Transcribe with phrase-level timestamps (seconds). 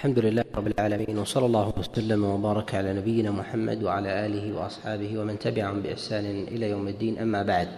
[0.00, 5.38] الحمد لله رب العالمين وصلى الله وسلم وبارك على نبينا محمد وعلى آله وأصحابه ومن
[5.38, 7.68] تبعهم بإحسان إلى يوم الدين أما بعد.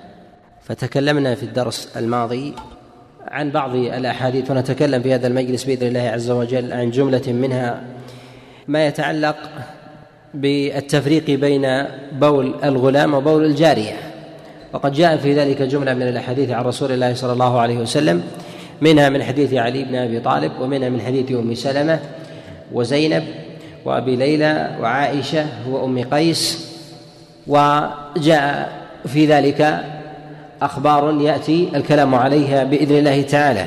[0.63, 2.55] فتكلمنا في الدرس الماضي
[3.29, 7.85] عن بعض الأحاديث ونتكلم في هذا المجلس بإذن الله عز وجل عن جملة منها
[8.69, 9.37] ما يتعلق
[10.35, 11.67] بالتفريق بين
[12.13, 13.97] بول الغلام وبول الجارية.
[14.73, 18.23] وقد جاء في ذلك جملة من الأحاديث عن رسول الله صلى الله عليه وسلم.
[18.83, 21.99] منها من حديث علي بن أبي طالب ومنها من حديث أم سلمة
[22.73, 23.23] وزينب
[23.85, 26.73] وأبي ليلى وعائشة وام قيس.
[27.47, 28.73] وجاء
[29.07, 29.85] في ذلك
[30.63, 33.67] أخبار يأتي الكلام عليها بإذن الله تعالى.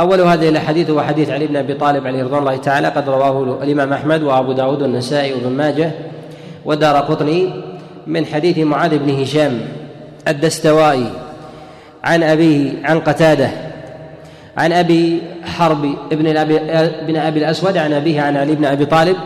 [0.00, 3.62] أول هذه الأحاديث هو حديث علي بن أبي طالب عليه رضوان الله تعالى قد رواه
[3.62, 5.90] الإمام أحمد وأبو داود والنسائي وابن ماجه
[6.64, 7.50] ودار قطني
[8.06, 9.60] من حديث معاذ بن هشام
[10.28, 11.10] الدستوائي
[12.04, 13.63] عن أبيه عن قتادة
[14.56, 16.58] عن أبي حرب ابن ابي
[17.06, 19.16] بن أبي الأسود عن أبيه عن علي بن أبي طالب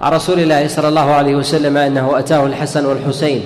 [0.00, 3.42] عن رسول الله صلى الله عليه وسلم أنه أتاه الحسن والحسين.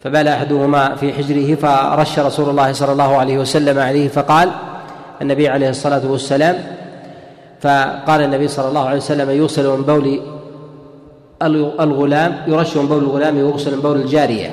[0.00, 4.50] فبال أحدهما في حجره فرش رسول الله صلى الله عليه وسلم عليه فقال
[5.22, 6.56] النبي عليه الصلاة والسلام.
[7.60, 10.20] فقال النبي صلى الله عليه وسلم يغسل من بول
[11.80, 14.50] الغلام يرش من بول الغلام ويغسل من بول الجارية.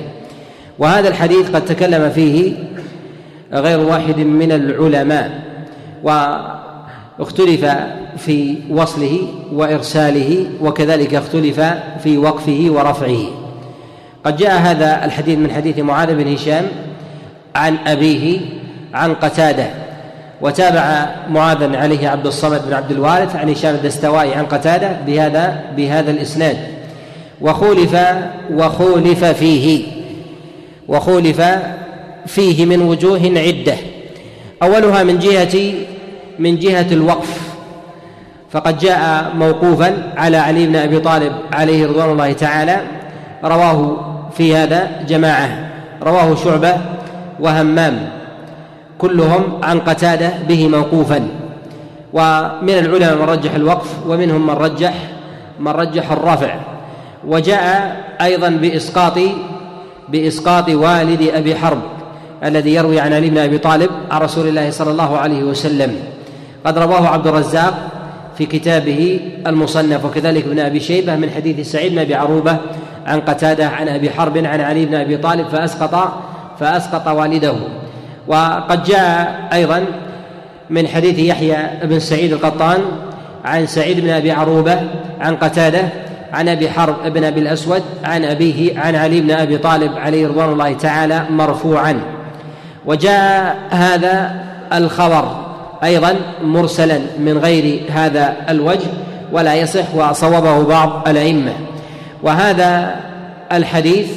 [0.80, 2.54] وهذا الحديث قد تكلم فيه
[3.54, 5.42] غير واحد من العلماء
[7.20, 7.66] واختلف
[8.18, 11.62] في وصله وإرساله وكذلك اختلف
[12.04, 13.24] في وقفه ورفعه.
[14.24, 16.66] قد جاء هذا الحديث من حديث معاذ بن هشام
[17.56, 18.40] عن أبيه
[18.94, 19.68] عن قتادة
[20.42, 26.12] وتابع معاذا عليه عبد الصمد بن عبد الوارث عن هشام الدستوائي عن قتادة بهذا بهذا
[26.12, 26.58] الإسناد.
[27.42, 27.98] وخولف
[28.54, 29.84] وخولف فيه
[30.88, 31.42] وخولف
[32.26, 33.76] فيه من وجوه عدة.
[34.64, 35.74] أولها من جهه
[36.40, 37.52] من جهة الوقف.
[38.52, 42.82] فقد جاء موقوفا على علي بن أبي طالب عليه رضوان الله تعالى
[43.44, 43.98] رواه
[44.38, 45.70] في هذا جماعة
[46.04, 46.78] رواه شعبة
[47.40, 48.10] وهمام
[48.98, 51.28] كلهم عن قتادة به موقوفا.
[52.14, 54.94] ومن العلماء من رجح الوقف ومنهم من رجح
[55.60, 56.56] من رجح الرفع.
[57.28, 59.20] وجاء أيضا باسقاط
[60.10, 61.82] بإسقاط والد أبي حرب.
[62.44, 65.96] الذي يروي عن علي بن أبي طالب عن رسول الله صلى الله عليه وسلم.
[66.66, 67.74] قد رواه عبد الرزاق
[68.38, 72.58] في كتابه المصنف وكذلك ابن أبي شيبة من حديث سعيد بن أبي عروبة
[73.08, 76.14] عن قتادة عن أبي حرب عن علي بن أبي طالب فأسقط
[76.60, 77.56] فأسقط والده.
[78.28, 79.86] وقد جاء أيضا
[80.70, 82.80] من حديث يحيى بن سعيد القطان
[83.46, 84.80] عن سعيد بن أبي عروبة
[85.20, 85.82] عن قتادة
[86.34, 90.50] عن أبي حرب بن أبي الأسود عن أبيه عن علي بن أبي طالب عليه رضوان
[90.50, 92.21] الله تعالى مرفوعا.
[92.86, 94.32] وجاء هذا
[94.74, 95.36] الخبر
[95.84, 98.88] أيضا مرسلا من غير هذا الوجه
[99.32, 101.54] ولا يصح وصوبه بعض الأئمة.
[102.24, 102.96] وهذا
[103.52, 104.08] الحديث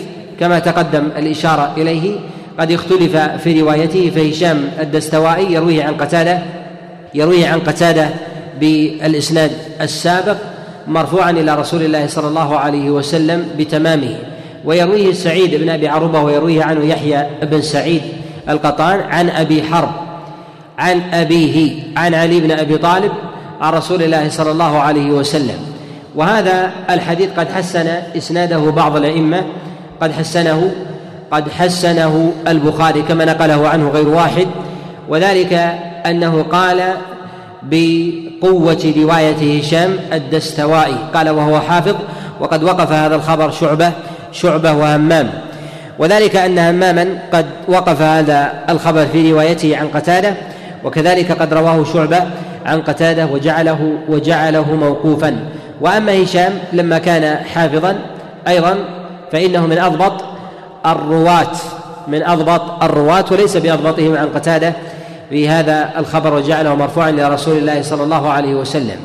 [0.41, 2.17] كما تقدم الإشارة إليه
[2.59, 6.39] قد اختلف في روايته فهشام الدستوائي يرويه عن قتادة
[7.15, 8.09] يرويه عن قتادة
[8.61, 9.51] بالإسناد
[9.81, 10.37] السابق
[10.87, 14.17] مرفوعا إلى رسول الله صلى الله عليه وسلم بتمامه.
[14.65, 18.03] ويرويه سعيد بن أبي عروبة ويرويه عنه يحيى بن سعيد.
[18.49, 19.91] القطان عن أبي حرب
[20.79, 23.13] عن أبيه عن علي بن أبي طالب
[23.61, 25.59] عن رسول الله صلى الله عليه وسلم.
[26.15, 29.43] وهذا الحديث قد حسن إسناده بعض الأئمة
[30.01, 30.73] قد حسنه
[31.31, 34.47] قد حسنه البخاري كما نقله عنه غير واحد.
[35.09, 35.53] وذلك
[36.07, 36.83] أنه قال
[37.63, 41.95] بقوة رواية هشام الدستوائي قال وهو حافظ
[42.41, 43.93] وقد وقف هذا الخبر شعبة
[44.33, 45.31] شعبة وهمام.
[45.99, 50.35] وذلك أن هماما قد وقف هذا الخبر في روايته عن قتادة
[50.85, 52.25] وكذلك قد رواه شعبة
[52.67, 55.37] عن قتادة وجعله وجعله موقوفا.
[55.81, 57.99] وأما هشام لما كان حافظا
[58.49, 58.77] أيضا
[59.33, 60.25] فإنه من أضبط
[60.87, 61.53] الرواة
[62.09, 64.73] من أضبط الرواة وليس بأضبطهم عن قتادة
[65.31, 68.97] في هذا الخبر وجعله مرفوعا إلى رسول الله صلى الله عليه وسلم.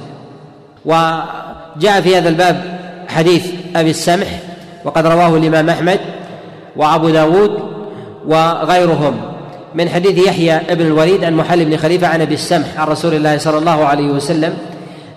[0.85, 2.61] وجاء في هذا الباب
[3.07, 3.45] حديث
[3.75, 4.27] أبي السمح
[4.85, 5.99] وقد رواه الإمام أحمد
[6.79, 7.51] وأبو داود
[8.27, 9.17] وغيرهم.
[9.75, 13.37] من حديث يحيى بن الوليد عن محل بن خليفة عن أبي السمح عن رسول الله
[13.37, 14.53] صلى الله عليه وسلم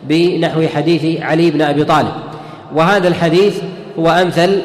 [0.02, 2.12] بنحو حديث علي بن أبي طالب.
[2.74, 3.58] وهذا الحديث
[3.98, 4.58] هو أمثل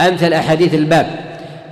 [0.00, 1.06] أمثل أحاديث الباب.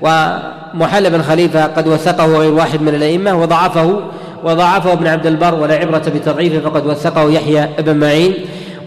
[0.02, 4.00] ومحل بن خليفة قد وثقه غير واحد من الأئمة وضعفه
[4.44, 8.34] وضعفه ابن عبد البر ولا عبرة بتضعيفه فقد وثقه يحيى بن معين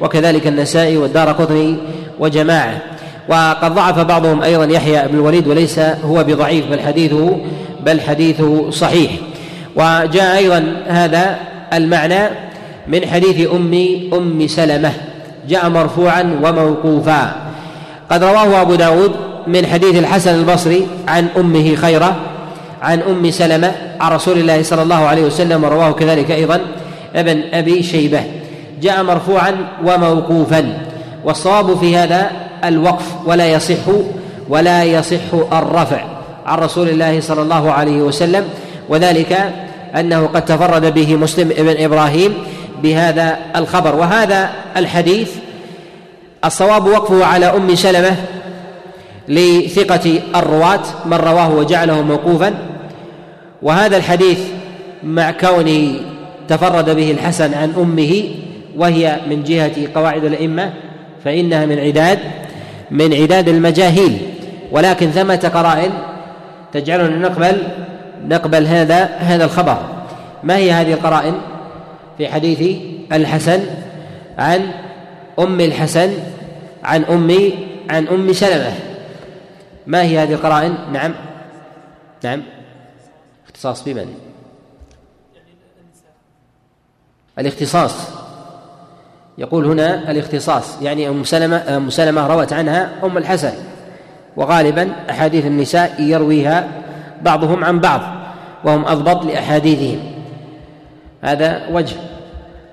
[0.01, 1.77] وكذلك النسائي والدار قطني
[2.19, 2.81] وجماعة.
[3.29, 7.37] وقد ضعف بعضهم أيضا يحيى بن الوليد وليس هو بضعيف بل حديثه
[7.85, 9.11] بل حديثه صحيح.
[9.75, 11.37] وجاء أيضا هذا
[11.73, 12.29] المعنى
[12.87, 13.73] من حديث أم
[14.13, 14.91] أم سلمة.
[15.49, 17.35] جاء مرفوعا وموقوفا.
[18.11, 19.11] قد رواه أبو داود
[19.47, 22.15] من حديث الحسن البصري عن أمه خيرة
[22.81, 26.61] عن أم سلمة عن رسول الله صلى الله عليه وسلم ورواه كذلك أيضا
[27.15, 28.23] ابن أبي شيبة.
[28.81, 29.55] جاء مرفوعا
[29.85, 30.77] وموقوفا.
[31.25, 32.31] والصواب في هذا
[32.67, 33.85] الوقف ولا يصح
[34.49, 36.01] ولا يصح الرفع
[36.45, 38.43] عن رسول الله صلى الله عليه وسلم.
[38.89, 39.53] وذلك
[39.95, 42.33] أنه قد تفرد به مسلم ابن إبراهيم
[42.83, 43.95] بهذا الخبر.
[43.95, 45.31] وهذا الحديث
[46.45, 48.15] الصواب وقفه على أم سلمة
[49.27, 52.53] لثقة الرواة من رواه وجعله موقوفا.
[53.61, 54.39] وهذا الحديث
[55.03, 55.99] مع كونه
[56.47, 58.23] تفرد به الحسن عن أمه
[58.77, 60.73] وهي من جهة قواعد الأئمة
[61.25, 62.19] فإنها من عداد.
[62.91, 64.35] من عداد المجاهيل.
[64.71, 65.91] ولكن ثمة قرائن
[66.73, 67.63] تجعلنا نقبل
[68.27, 69.77] نقبل هذا هذا الخبر.
[70.43, 71.33] ما هي هذه القرائن؟
[72.17, 72.81] في حديث
[73.13, 73.63] الحسن
[74.37, 74.71] عن
[75.39, 76.13] أم الحسن
[76.83, 77.51] عن أم
[77.89, 78.73] عن أم سلمة.
[79.87, 81.13] ما هي هذه القرائن؟ نعم.
[82.23, 82.43] نعم.
[83.45, 84.13] اختصاص بمن؟
[87.39, 88.24] الاختصاص.
[89.37, 93.53] يقول هنا الاختصاص يعني أم سلمة أم سلمة روت عنها أم الحسن.
[94.37, 96.67] وغالبا أحاديث النساء يرويها
[97.21, 98.01] بعضهم عن بعض
[98.63, 99.99] وهم أضبط لأحاديثهم.
[101.21, 101.95] هذا وجه.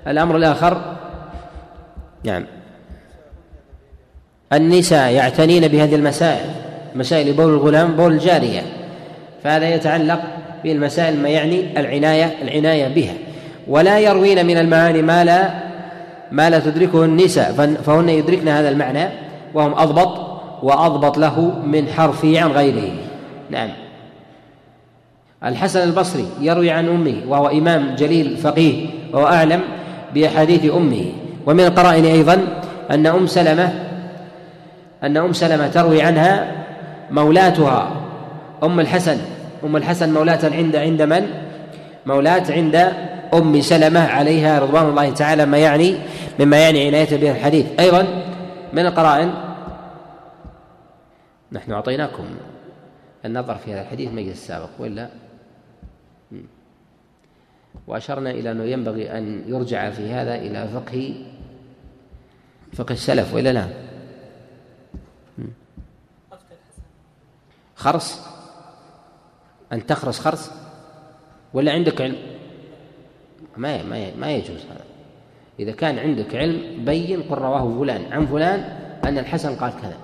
[0.06, 0.97] الأمر الآخر
[2.25, 2.44] نعم.
[4.53, 6.50] النساء يعتنين بهذه المسائل
[6.94, 8.62] مسائل بول الغلام بول الجارية.
[9.44, 10.20] فهذا يتعلق
[10.65, 13.15] بالمسائل ما يعني العناية العناية بها.
[13.69, 15.50] ولا يروين من المعاني ما لا
[16.32, 17.52] ما لا تدركه النساء
[17.87, 19.08] فهن يدركن هذا المعنى
[19.55, 20.32] وهم أضبط
[20.62, 22.93] وأضبط له من حرفه عن غيره.
[23.50, 23.70] نعم.
[25.44, 29.61] الحسن البصري يروي عن أمه وهو إمام جليل فقيه وهو أعلم
[30.14, 31.05] بأحاديث أمه.
[31.46, 32.46] ومن القرائن أيضا
[32.90, 33.73] أن أم سلمة
[35.02, 36.52] أن أم سلمة تروي عنها
[37.11, 37.90] مولاتها.
[38.62, 39.19] أم الحسن
[39.64, 41.26] أم الحسن مولاة عند عند من؟
[42.06, 42.93] مولاة عند
[43.34, 45.99] أم سلمة عليها رضوان الله تعالى ما يعني
[46.40, 47.67] مما يعني عناية به الحديث.
[47.81, 48.02] أيضا
[48.73, 49.34] من القرائن
[51.52, 52.25] نحن أعطيناكم
[53.25, 55.08] النظر في هذا الحديث مجلس السابق وإلا؟
[57.87, 61.25] وأشرنا إلى أنه ينبغي أن يرجع في هذا إلى فقه
[62.73, 63.69] فقه السلف وإلا لا؟
[67.76, 68.20] خرص
[69.73, 70.50] أن تخرص خرص
[71.55, 72.31] ولا عندك علم؟
[73.57, 74.85] ما ما ما يجوز هذا.
[75.61, 78.65] إذا كان عندك علم بين قل رواه فلان عن فلان
[79.05, 79.97] أن الحسن قال كذا.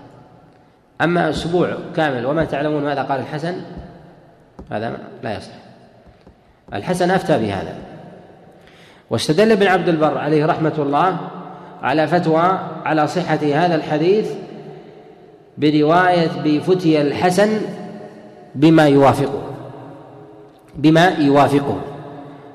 [1.01, 3.55] أما أسبوع كامل وما تعلمون ماذا قال الحسن
[4.71, 5.53] هذا لا يصح.
[6.75, 7.75] الحسن أفتى بهذا.
[9.11, 11.19] واستدل ابن عبد البر عليه رحمة الله
[11.83, 14.33] على فتوى على صحة هذا الحديث
[15.59, 17.61] برواية بفتي الحسن
[18.55, 19.43] بما يوافقه.
[20.77, 21.81] بما يوافقه.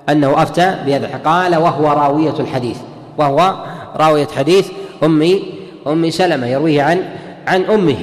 [0.09, 2.77] أنه أفتى بهذا قال وهو راوية الحديث.
[3.17, 3.55] وهو
[3.95, 4.71] راوية حديث
[5.03, 5.43] أمي
[5.87, 7.03] أم سلمة يرويه عن
[7.47, 7.97] عن أمه.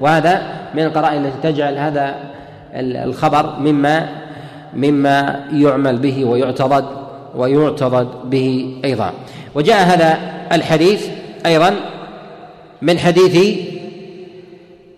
[0.00, 0.42] وهذا
[0.74, 2.14] من القرائن التي تجعل هذا
[2.74, 4.08] الخبر مما
[4.74, 6.84] مما يعمل به ويعتضد
[7.36, 9.12] ويعتضد به أيضا.
[9.54, 10.18] وجاء هذا
[10.52, 11.08] الحديث
[11.46, 11.74] أيضا
[12.82, 13.58] من حديث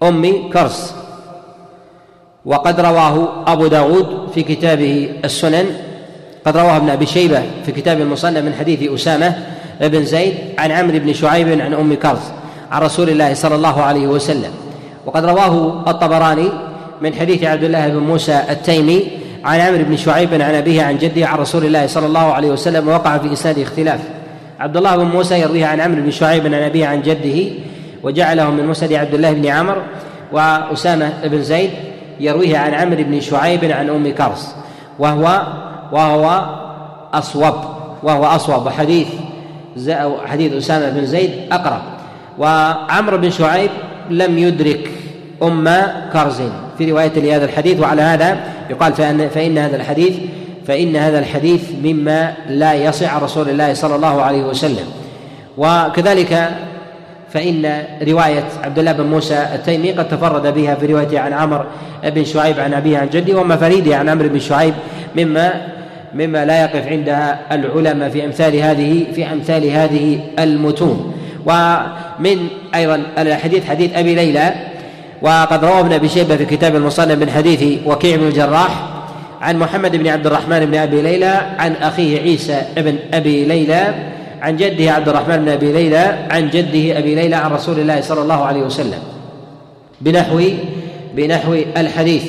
[0.03, 0.95] أم كرس.
[2.45, 5.67] وقد رواه أبو داود في كتابه السنن
[6.47, 9.35] قد رواه ابن أبي شيبة في كتاب المصنف من حديث أسامة
[9.81, 12.33] بن زيد عن عمرو بن شعيب عن أم كرس
[12.73, 14.51] عن رسول الله صلى الله عليه وسلم.
[15.07, 16.49] وقد رواه الطبراني
[17.01, 19.03] من حديث عبد الله بن موسى التيمي
[19.45, 22.89] عن عمرو بن شعيب عن أبيه عن جده عن رسول الله صلى الله عليه وسلم
[22.89, 24.01] وقع في إسناده اختلاف.
[24.61, 27.53] عبد الله بن موسى يرويه عن عمرو بن شعيب عن أبيه عن جده
[28.03, 29.83] وجعله من مسند عبد الله بن عمرو
[30.33, 31.71] وأسامة بن زيد
[32.21, 34.55] يرويه عن عمرو بن شعيب عن أم كرس
[34.99, 35.43] وهو
[35.93, 36.47] وهو
[37.15, 37.55] أصوب
[38.03, 38.67] وهو أصوب.
[38.67, 39.09] وحديث
[40.27, 41.83] حديث أسامة بن زيد أقرب.
[42.39, 43.71] وعمرو بن شعيب
[44.11, 44.91] لم يدرك
[45.43, 45.69] أم
[46.13, 46.43] كرز.
[46.79, 48.37] في رواية لهذا الحديث وعلى هذا
[48.71, 50.17] يقال فإن, فإن هذا الحديث
[50.67, 54.87] فإن هذا الحديث مما لا يصح عن رسول الله صلى الله عليه وسلم.
[55.57, 56.51] وكذلك
[57.33, 61.65] فإن رواية عبد الله بن موسى التيمي قد تفرد بها في روايته عن عمرو
[62.05, 64.75] بن شعيب عن أبيه عن جده وما فريده عن عمرو بن شعيب
[65.17, 65.76] مما
[66.17, 71.15] مما لا يقف عندها العلماء في أمثال هذه في أمثال هذه المتون.
[71.47, 74.55] ومن أيضا الحديث حديث أبي ليلى
[75.23, 78.89] وقد روى ابن أبي شيبة في كتاب المصنف من حديث وكيع بن الجراح
[79.41, 83.95] عن محمد بن عبد الرحمن بن أبي ليلى عن أخيه عيسى بن أبي ليلى
[84.43, 88.23] عن جده عبد الرحمن بن أبي ليلى عن جده أبي ليلى عن رسول الله صلى
[88.23, 88.99] الله عليه وسلم.
[90.01, 90.41] بنحو
[91.15, 92.25] بنحو الحديث.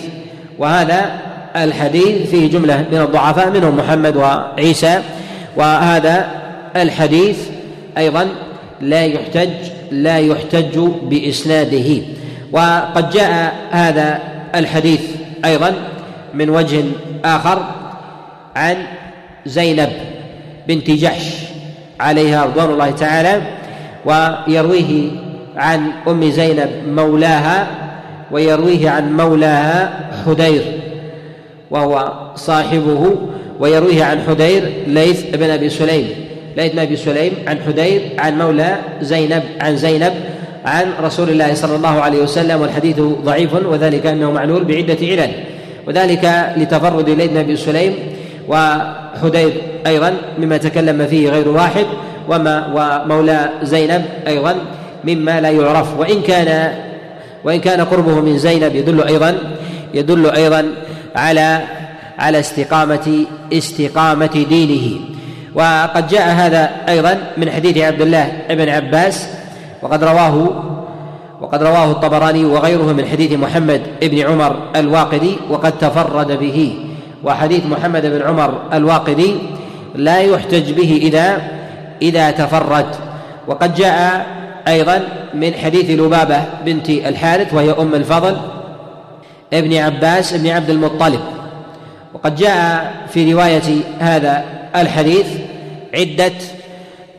[0.60, 1.27] وهذا
[1.64, 5.02] الحديث فيه جملة من الضعفاء منهم محمد وعيسى.
[5.56, 6.28] وهذا
[6.76, 7.38] الحديث
[7.98, 8.28] أيضا
[8.82, 9.50] لا يحتج
[9.92, 12.02] لا يحتج بإسناده.
[12.52, 14.20] وقد جاء هذا
[14.56, 15.02] الحديث
[15.46, 15.74] أيضا
[16.34, 16.84] من وجه
[17.26, 17.66] آخر
[18.56, 18.76] عن
[19.46, 19.90] زينب
[20.68, 21.34] بنت جحش
[22.00, 23.42] عليها رضوان الله تعالى
[24.06, 25.10] ويرويه
[25.58, 27.68] عن أم زينب مولاها
[28.32, 30.62] ويرويه عن مولاها حدير.
[31.72, 33.16] وهو صاحبه
[33.60, 36.08] ويرويه عن حدير ليث بن أبي سليم.
[36.58, 40.14] ليث بن أبي سليم عن حدير عن مولى زينب عن زينب
[40.66, 45.32] عن رسول الله صلى الله عليه وسلم والحديث ضعيف وذلك أنه معلول بعدة علل.
[45.88, 47.94] وذلك لتفرد ليث بن أبي سليم
[48.48, 49.54] وحدير
[49.88, 51.86] أيضا مما تكلم فيه غير واحد
[52.30, 54.56] وما ومولى زينب أيضا
[55.04, 56.00] مما لا يعرف.
[56.00, 56.72] وإن كان
[57.44, 59.38] وإن كان قربه من زينب يدل أيضا
[59.94, 60.66] يدل أيضا
[61.18, 61.62] على
[62.20, 65.00] على استقامة استقامة دينه.
[65.56, 69.28] وقد جاء هذا أيضا من حديث عبد الله بن عباس
[69.82, 70.64] وقد رواه
[71.42, 76.76] وقد رواه الطبراني وغيره من حديث محمد بن عمر الواقدي وقد تفرد به.
[77.24, 79.36] وحديث محمد بن عمر الواقدي
[79.96, 81.42] لا يحتج به إذا
[82.02, 82.86] إذا تفرد.
[83.48, 84.26] وقد جاء
[84.68, 88.38] أيضا من حديث لبابة بنت الحارث وهي أم الفضل
[89.54, 91.20] ابن عباس بن عبد المطلب.
[92.14, 94.44] وقد جاء في رواية هذا
[94.76, 95.28] الحديث
[95.94, 96.34] عدة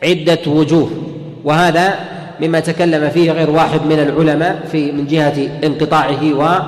[0.03, 0.91] عدة وجوه.
[1.43, 1.93] وهذا
[2.41, 6.59] مما تكلم فيه غير واحد من العلماء في من جهة انقطاعه و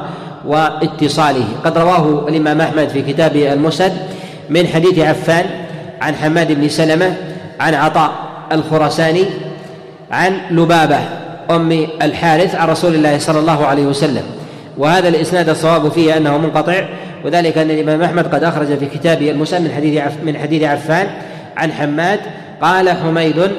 [0.45, 1.45] واتصاله.
[1.65, 3.93] قد رواه الإمام أحمد في كتابه المسد
[4.49, 5.45] من حديث عفان
[6.01, 7.15] عن حماد بن سلمة
[7.59, 8.11] عن عطاء
[8.51, 9.25] الخرساني
[10.11, 10.99] عن لبابة
[11.51, 14.23] أم الحارث عن رسول الله صلى الله عليه وسلم.
[14.81, 16.85] وهذا الإسناد الصواب فيه أنه منقطع
[17.25, 21.07] وذلك أن الإمام أحمد قد أخرج في كتابه المسلم من حديث من حديث عفان
[21.57, 22.19] عن حماد
[22.61, 23.51] قال حميد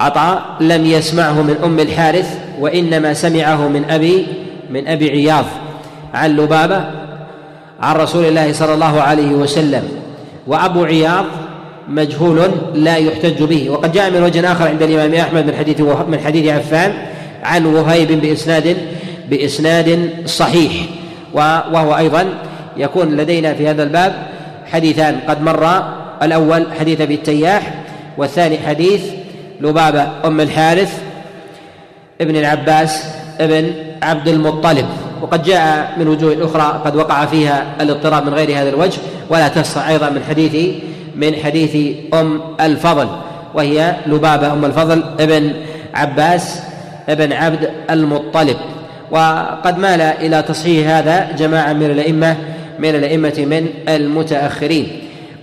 [0.00, 4.26] عطاء لم يسمعه من أم الحارث وإنما سمعه من أبي
[4.70, 5.44] من أبي عياض
[6.14, 6.84] عن لبابة
[7.80, 9.88] عن رسول الله صلى الله عليه وسلم
[10.46, 11.24] وأبو عياض
[11.88, 13.70] مجهول لا يحتج به.
[13.70, 16.92] وقد جاء من وجه آخر عند الإمام أحمد من حديث من حديث عفان
[17.42, 18.76] عن وهيب بإسناد
[19.30, 20.72] بإسناد صحيح
[21.32, 22.28] وهو أيضا
[22.76, 24.26] يكون لدينا في هذا الباب
[24.72, 25.82] حديثان قد مر
[26.22, 27.74] الأول حديث أبي التياح
[28.18, 29.02] والثاني حديث
[29.60, 31.02] لبابة أم الحارث
[32.20, 33.04] ابن العباس
[33.40, 33.72] ابن
[34.02, 34.86] عبد المطلب.
[35.22, 38.98] وقد جاء من وجوه أخرى قد وقع فيها الاضطراب من غير هذا الوجه
[39.30, 40.74] ولا تصح أيضا من حديث
[41.16, 43.08] من حديث أم الفضل
[43.54, 45.52] وهي لبابة أم الفضل ابن
[45.94, 46.62] عباس
[47.08, 48.56] ابن عبد المطلب.
[49.10, 52.36] وقد مال إلى تصحيح هذا جماعة من الأئمة
[52.78, 54.88] من الأئمة من المتأخرين.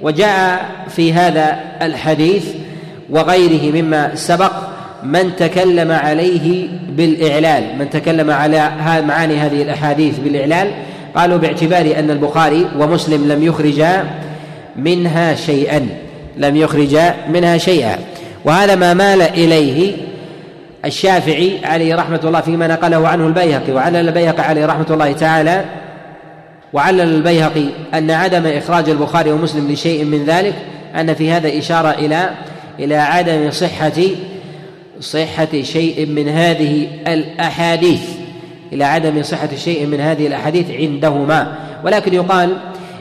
[0.01, 2.45] وجاء في هذا الحديث
[3.09, 4.51] وغيره مما سبق
[5.03, 8.71] من تكلم عليه بالإعلال من تكلم على
[9.07, 10.71] معاني هذه الأحاديث بالإعلال.
[11.15, 14.03] قالوا باعتبار أن البخاري ومسلم لم يخرجا
[14.75, 15.87] منها شيئا
[16.37, 17.97] لم يخرجا منها شيئا.
[18.45, 19.93] وهذا ما مال إليه
[20.87, 25.65] الشافعي عليه رحمة الله فيما نقله عنه البيهقي وعلل البيهقي عليه رحمة الله تعالى
[26.73, 30.53] وعلل البيهقي أن عدم إخراج البخاري ومسلم لشيء من ذلك
[30.95, 32.29] أن في هذا إشارة إلى
[32.79, 34.01] إلى عدم صحة
[34.99, 38.01] صحة شيء من هذه الأحاديث
[38.73, 41.55] إلى عدم صحة شيء من هذه الأحاديث عندهما.
[41.83, 42.57] ولكن يقال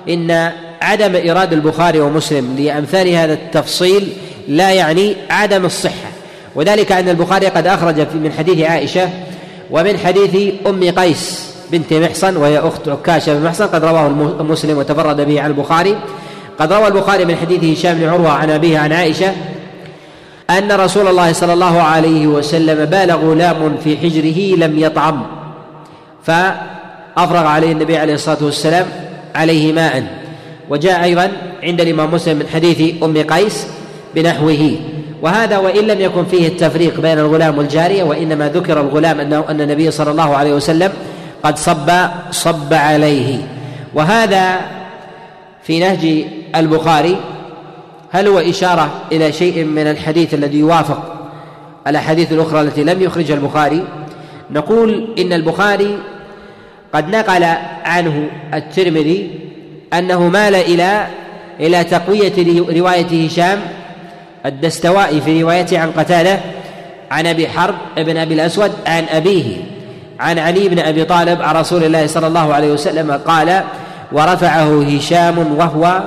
[0.09, 0.53] إن
[0.83, 4.09] عدم إيراد البخاري ومسلم لأمثال هذا التفصيل
[4.49, 6.16] لا يعني عدم الصحة.
[6.57, 9.09] وذلك أن البخاري قد أخرج من حديث عائشة
[9.71, 14.09] ومن حديث أم قيس بنت محصن وهي أخت عكاشة بن محصن قد رواه
[14.43, 15.97] مسلم وتفرد به عن البخاري.
[16.59, 19.33] قد روى البخاري من حديث هشام بن عروة عن أبيه عن عائشة
[20.51, 25.27] أن رسول الله صلى الله عليه وسلم بال غلام في حجره لم يطعم
[26.25, 28.87] فأفرغ عليه النبي عليه الصلاة والسلام
[29.35, 30.05] عليه ماء.
[30.71, 31.33] وجاء أيضا
[31.63, 33.67] عند الإمام مسلم من حديث أم قيس
[34.15, 34.77] بنحوه.
[35.23, 39.91] وهذا وإن لم يكن فيه التفريق بين الغلام والجارية وإنما ذكر الغلام أنه أن النبي
[39.91, 40.93] صلى الله عليه وسلم
[41.43, 41.91] قد صب
[42.31, 43.39] صب عليه.
[43.95, 44.61] وهذا
[45.63, 46.25] في نهج
[46.57, 47.17] البخاري.
[48.11, 51.29] هل هو إشارة إلى شيء من الحديث الذي يوافق
[51.87, 53.85] الأحاديث الأخرى التي لم يخرجها البخاري؟
[54.51, 55.99] نقول إن البخاري
[56.93, 57.45] قد نقل
[57.85, 59.31] عنه الترمذي
[59.93, 61.07] أنه مال إلى
[61.61, 62.33] إلى تقوية
[62.81, 63.59] رواية هشام
[64.47, 66.39] الدستوائي في روايته عن قتادة
[67.11, 69.57] عن أبي حرب بن أبي الأسود عن أبيه
[70.21, 73.63] عن علي بن أبي طالب عن رسول الله صلى الله عليه وسلم قال
[74.13, 76.01] ورفعه هشام وهو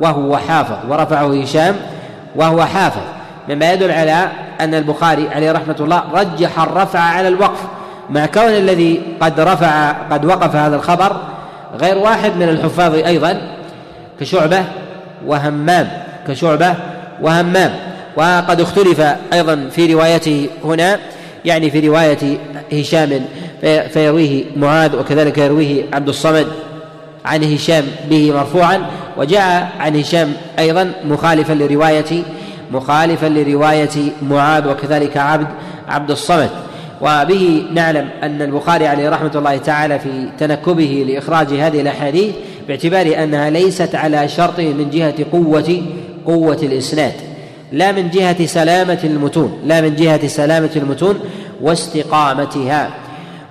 [0.00, 0.76] وهو حافظ.
[0.88, 1.76] ورفعه هشام
[2.36, 3.02] وهو حافظ.
[3.48, 4.28] مما يدل على
[4.60, 7.60] أن البخاري عليه رحمة الله رجح الرفع على الوقف
[8.10, 11.16] مع كون الذي قد رفع قد وقف هذا الخبر
[11.80, 13.40] غير واحد من الحفاظ أيضا
[14.20, 14.64] كشعبة
[15.26, 15.88] وهمام
[16.28, 16.74] كشعبة
[17.22, 17.74] وهمام.
[18.16, 19.00] وقد اختلف
[19.32, 20.98] أيضا في روايته هنا
[21.44, 22.38] يعني في رواية
[22.72, 23.20] هشام
[23.92, 26.46] فيرويه معاذ وكذلك يرويه عبد الصمد
[27.24, 28.86] عن هشام به مرفوعا.
[29.16, 32.22] وجاء عن هشام أيضا مخالفا لرواية
[32.70, 35.46] مخالفا لرواية معاذ وكذلك عبد
[35.88, 36.50] عبد الصمد.
[37.00, 42.34] وبه نعلم أن البخاري عليه رحمة الله تعالى في تنكبه لإخراج هذه الأحاديث
[42.68, 45.82] باعتبار أنها ليست على شرطه من جهة قوة
[46.28, 47.12] قوة الإسناد.
[47.72, 51.20] لا من جهة سلامة المتون لا من جهة سلامة المتون
[51.60, 52.90] واستقامتها.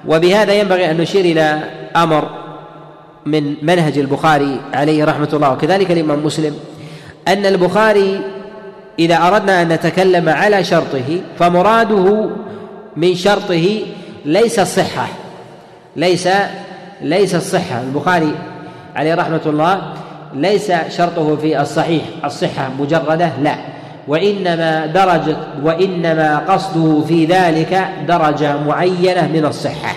[0.08, 1.64] وبهذا ينبغي أن نشير إلى
[1.96, 2.30] أمر
[3.26, 6.56] من منهج البخاري عليه رحمة الله وكذلك الإمام مسلم
[7.28, 8.22] أن البخاري
[9.00, 12.30] إذا أردنا أن نتكلم على شرطه فمراده
[12.96, 13.80] من شرطه
[14.26, 15.08] ليس الصحة
[15.96, 16.28] ليس
[17.02, 18.36] ليس الصحة البخاري
[18.96, 19.94] عليه رحمة الله
[20.34, 22.04] ليس شرطه في الصحيح.
[22.26, 23.56] الصحة مجردة؟ لا.
[24.08, 29.96] وإنما درجة وإنما قصده في ذلك درجة معينة من الصحة.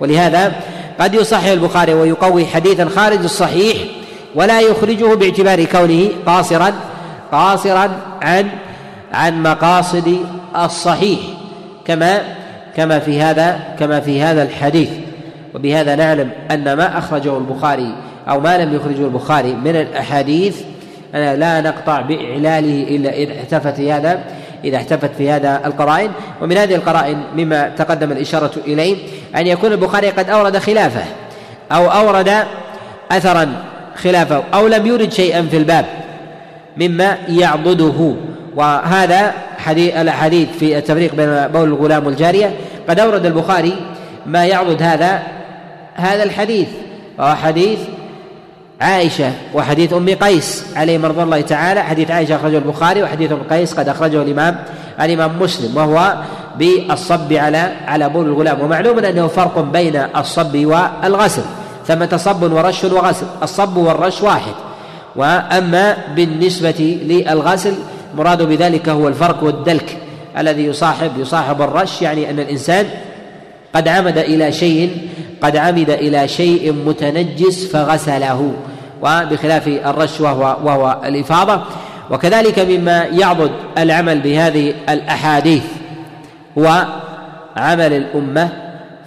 [0.00, 0.52] ولهذا
[1.00, 3.76] قد يصحح البخاري ويقوي حديثا خارج الصحيح
[4.34, 6.72] ولا يخرجه باعتبار كونه قاصرا
[7.32, 7.90] قاصرا
[8.22, 8.48] عن
[9.12, 10.18] عن مقاصد
[10.64, 11.18] الصحيح.
[11.84, 12.18] كما
[12.76, 14.90] كما في هذا كما في هذا الحديث.
[15.54, 17.94] وبهذا نعلم أن ما أخرجه البخاري
[18.28, 20.56] أو ما لم يخرجه البخاري من الأحاديث
[21.14, 24.20] أنا لا نقطع بإعلاله إلا إذا احتفت في هذا
[24.64, 26.10] إذا احتفت في هذا القرائن.
[26.42, 28.96] ومن هذه القرائن مما تقدم الإشارة إليه
[29.36, 31.04] أن يكون البخاري قد أورد خلافه
[31.72, 32.32] أو أورد
[33.10, 33.52] أثرا
[33.96, 35.84] خلافه أو لم يرد شيئا في الباب
[36.76, 38.14] مما يعضده.
[38.56, 42.54] وهذا حديث الأحاديث في التفريق بين بول الغلام والجارية.
[42.88, 43.76] قد أورد البخاري
[44.26, 45.22] ما يعضد هذا
[45.94, 46.68] هذا الحديث.
[47.18, 47.78] وهو حديث
[48.80, 51.82] عائشة وحديث أم قيس عليه مرضى الله تعالى.
[51.82, 54.56] حديث عائشة أخرجه البخاري وحديث أم قيس قد أخرجه الإمام
[55.00, 56.14] الإمام مسلم وهو
[56.58, 58.60] بالصب على على بول الغلام.
[58.60, 61.42] ومعلوم أنه فرق بين الصب والغسل
[61.86, 63.26] ثمة صب ورش وغسل.
[63.42, 64.54] الصب والرش واحد.
[65.16, 67.74] وأما بالنسبة للغسل
[68.16, 69.96] مراد بذلك هو الفرق والدلك
[70.38, 72.02] الذي يصاحب يصاحب الرش.
[72.02, 72.86] يعني أن الإنسان
[73.74, 75.08] قد عمد إلى شيء
[75.42, 78.52] قد عمد إلى شيء متنجس فغسله.
[79.02, 81.62] وبخلاف الرش وهو وهو الإفاضة.
[82.10, 85.64] وكذلك مما يعضد العمل بهذه الأحاديث
[86.58, 86.84] هو
[87.56, 88.48] عمل الأمة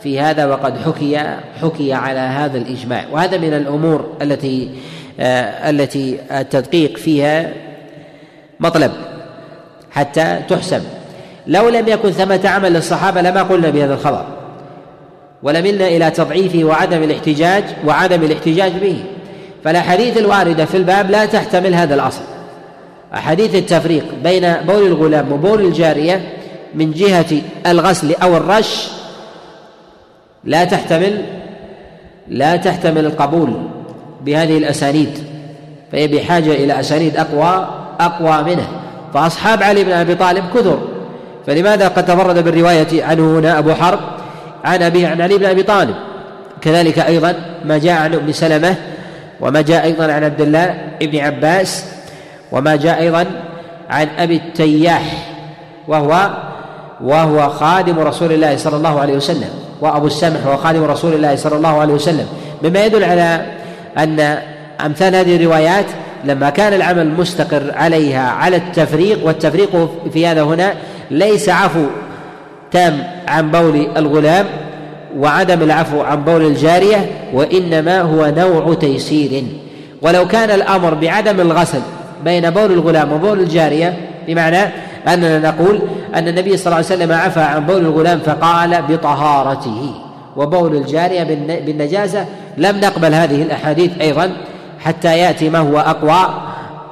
[0.03, 3.05] في هذا وقد حكي حكي على هذا الإجماع.
[3.11, 4.69] وهذا من الأمور التي
[5.19, 7.53] آه التي التدقيق فيها
[8.59, 8.91] مطلب
[9.91, 10.81] حتى تحسب
[11.47, 14.25] لو لم يكن ثمة عمل للصحابة لما قلنا بهذا الخبر.
[15.43, 19.03] ولملنا إلى تضعيفه وعدم الاحتجاج وعدم الاحتجاج به.
[19.63, 22.21] فالأحاديث الواردة في الباب لا تحتمل هذا الأصل.
[23.13, 26.21] أحاديث التفريق بين بول الغلام وبول الجارية
[26.75, 28.89] من جهة الغسل أو الرش
[30.43, 31.21] لا تحتمل
[32.27, 33.53] لا تحتمل القبول
[34.21, 35.19] بهذه الأسانيد
[35.91, 37.67] فهي بحاجة إلى أسانيد أقوى
[37.99, 38.67] أقوى منه.
[39.13, 40.79] فأصحاب علي بن أبي طالب كثر.
[41.47, 43.99] فلماذا قد تفرد بالرواية عنه هنا أبو حرب؟
[44.63, 45.95] عن أبيه عن علي بن أبي طالب.
[46.61, 48.75] كذلك أيضا ما جاء عن أم سلمة
[49.41, 51.85] وما جاء أيضا عن عبد الله بن عباس
[52.51, 53.25] وما جاء أيضا
[53.89, 55.27] عن أبي التياح
[55.87, 56.29] وهو
[57.01, 59.49] وهو خادم رسول الله صلى الله عليه وسلم
[59.81, 62.27] وأبو السمح وهو خادم رسول الله صلى الله عليه وسلم.
[62.63, 63.45] مما يدل على
[63.97, 64.37] أن
[64.85, 65.85] أمثال هذه الروايات
[66.25, 70.73] لما كان العمل مستقر عليها على التفريق والتفريق في هذا هنا
[71.11, 71.85] ليس عفو
[72.71, 74.45] تام عن بول الغلام
[75.17, 79.43] وعدم العفو عن بول الجارية وإنما هو نوع تيسير.
[80.01, 81.81] ولو كان الأمر بعدم الغسل
[82.25, 83.97] بين بول الغلام وبول الجارية
[84.27, 84.57] بمعنى
[85.07, 85.79] أننا نقول
[86.15, 89.93] أن النبي صلى الله عليه وسلم عفى عن بول الغلام فقال بطهارته.
[90.35, 91.23] وبول الجارية
[91.65, 92.25] بالنجاسة
[92.57, 94.31] لم نقبل هذه الأحاديث أيضا
[94.79, 96.33] حتى يأتي ما هو أقوى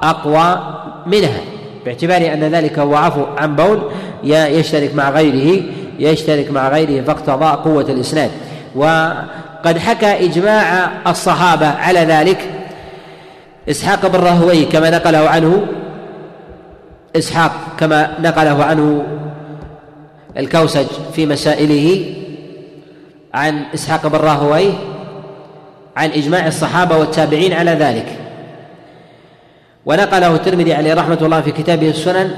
[0.02, 0.58] أقوى
[1.06, 1.40] منها.
[1.84, 3.78] باعتبار أن ذلك هو عفو عن بول
[4.24, 5.62] يشترك مع غيره
[5.98, 8.30] يشترك مع غيره فاقتضى قوة الإسناد.
[8.74, 12.38] وقد حكى إجماع الصحابة على ذلك.
[13.70, 15.66] إسحاق بن راهوي كما نقله عنه
[17.16, 19.04] إسحاق كما نقله عنه
[20.36, 22.14] الكوسج في مسائله
[23.34, 24.72] عن إسحاق بن راهوي
[25.96, 28.06] عن إجماع الصحابة والتابعين على ذلك.
[29.86, 32.30] ونقله الترمذي عليه رحمة الله في كتابه السنن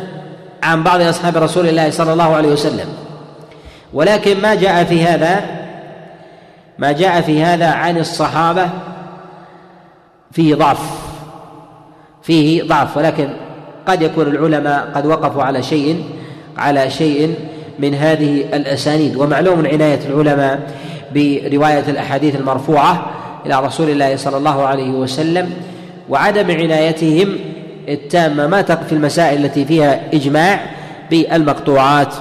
[0.63, 3.04] عن بعض أصحاب رسول الله صلى الله عليه وسلم.
[3.95, 5.41] ولكن ما جاء في هذا
[6.79, 8.69] ما جاء في هذا عن الصحابة
[10.33, 10.81] فيه ضعف
[12.23, 13.29] فيه ضعف ولكن
[13.87, 16.05] قد يكون العلماء قد وقفوا على شيء
[16.57, 17.35] على شيء
[17.79, 19.17] من هذه الأسانيد.
[19.17, 20.61] ومعلوم عناية العلماء
[21.15, 23.07] برواية الأحاديث المرفوعة
[23.47, 25.51] إلى رسول الله صلى الله عليه وسلم
[26.09, 27.37] وعدم عنايتهم
[27.89, 28.47] التامة.
[28.47, 30.61] ما في المسائل التي فيها إجماع
[31.11, 32.15] بالمقطوعات.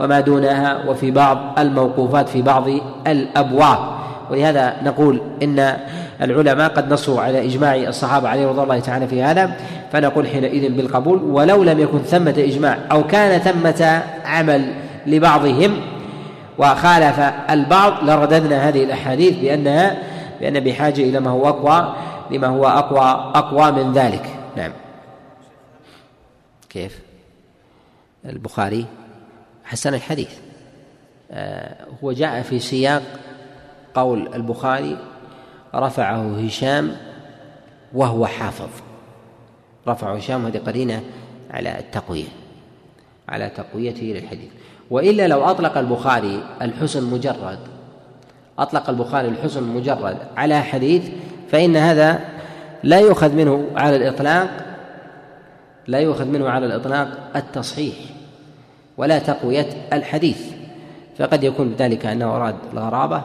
[0.00, 2.68] وما دونها وفي بعض الموقوفات في بعض
[3.06, 3.78] الأبواب.
[4.30, 5.76] ولهذا نقول إن
[6.22, 9.56] العلماء قد نصوا على إجماع الصحابة عليه رضي الله تعالى في هذا
[9.92, 11.22] فنقول حينئذ بالقبول.
[11.22, 14.72] ولو لم يكن ثمة إجماع أو كان ثمة عمل
[15.06, 15.76] لبعضهم
[16.58, 19.96] وخالف البعض لرددنا هذه الأحاديث بأنها
[20.40, 21.94] بأن بحاجة إلى ما هو أقوى
[22.30, 24.26] لما هو أقوى أقوى من ذلك.
[24.56, 24.72] نعم.
[26.70, 27.00] كيف؟
[28.24, 28.86] البخاري؟
[29.70, 30.34] حسن الحديث.
[31.30, 33.02] آه هو جاء في سياق
[33.94, 34.98] قول البخاري
[35.74, 36.96] رفعه هشام
[37.92, 38.70] وهو حافظ.
[39.88, 41.02] رفعه هشام هذه قرينة
[41.50, 42.28] على التقوية
[43.28, 44.50] على تقويته للحديث.
[44.90, 47.58] وإلا لو أطلق البخاري الحسن مجرد
[48.58, 51.10] أطلق البخاري الحسن مجرد على حديث
[51.50, 52.20] فإن هذا
[52.82, 54.48] لا يؤخذ منه على الإطلاق
[55.86, 57.94] لا يؤخذ منه على الإطلاق التصحيح.
[59.00, 60.52] ولا تقوية الحديث
[61.18, 63.24] فقد يكون بذلك أنه أراد الغرابة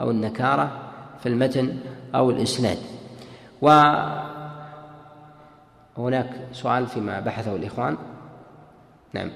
[0.00, 1.78] أو النكارة في المتن
[2.14, 2.78] أو الإسناد
[5.96, 7.96] وهناك سؤال فيما بحثه الإخوان
[9.12, 9.30] نعم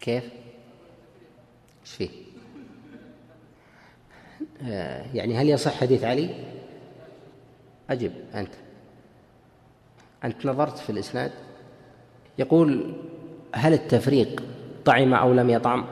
[0.00, 0.24] كيف؟
[1.82, 2.10] إيش فيه؟
[4.62, 6.30] آه، يعني هل يصح حديث علي؟
[7.90, 8.52] أجب أنت
[10.24, 11.32] أنت نظرت في الإسناد
[12.38, 12.94] يقول
[13.54, 14.42] هل التفريق
[14.84, 15.84] طعم أو لم يطعم؟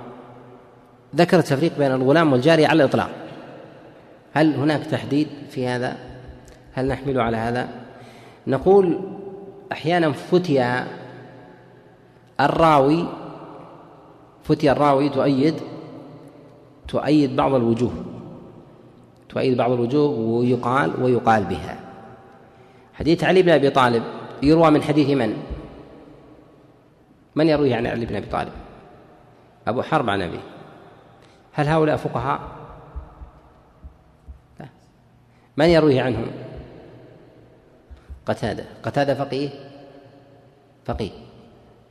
[1.17, 3.11] ذكر التفريق بين الغلام والجارية على الإطلاق
[4.33, 5.97] هل هناك تحديد في هذا؟
[6.73, 7.69] هل نحمل على هذا؟
[8.47, 9.01] نقول
[9.73, 10.85] أحيانا فتي
[12.41, 13.05] الراوي
[14.45, 15.55] فتي الراوي تؤيد
[16.89, 17.93] تؤيد بعض الوجوه
[19.29, 21.79] تؤيد بعض الوجوه ويقال ويقال بها
[22.95, 24.03] حديث علي بن أبي طالب
[24.43, 25.37] يروى من حديث من؟
[27.37, 28.53] من يرويه عن علي بن أبي طالب؟
[29.67, 30.43] أبو حرب عن أبيه.
[31.53, 32.41] هل هؤلاء فقهاء؟
[34.61, 34.67] لا.
[35.57, 36.27] من يرويه عنهم؟
[38.27, 38.65] قتادة.
[38.83, 39.51] قتادة فقيه؟
[40.85, 41.11] فقيه.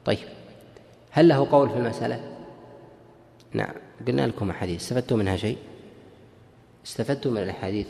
[0.05, 0.27] طيب.
[1.11, 2.21] هل له قول في المسألة؟
[3.53, 3.73] نعم.
[4.07, 4.81] قلنا لكم أحاديث.
[4.81, 5.57] استفدتم منها شيء؟
[6.85, 7.87] استفدتم من الأحاديث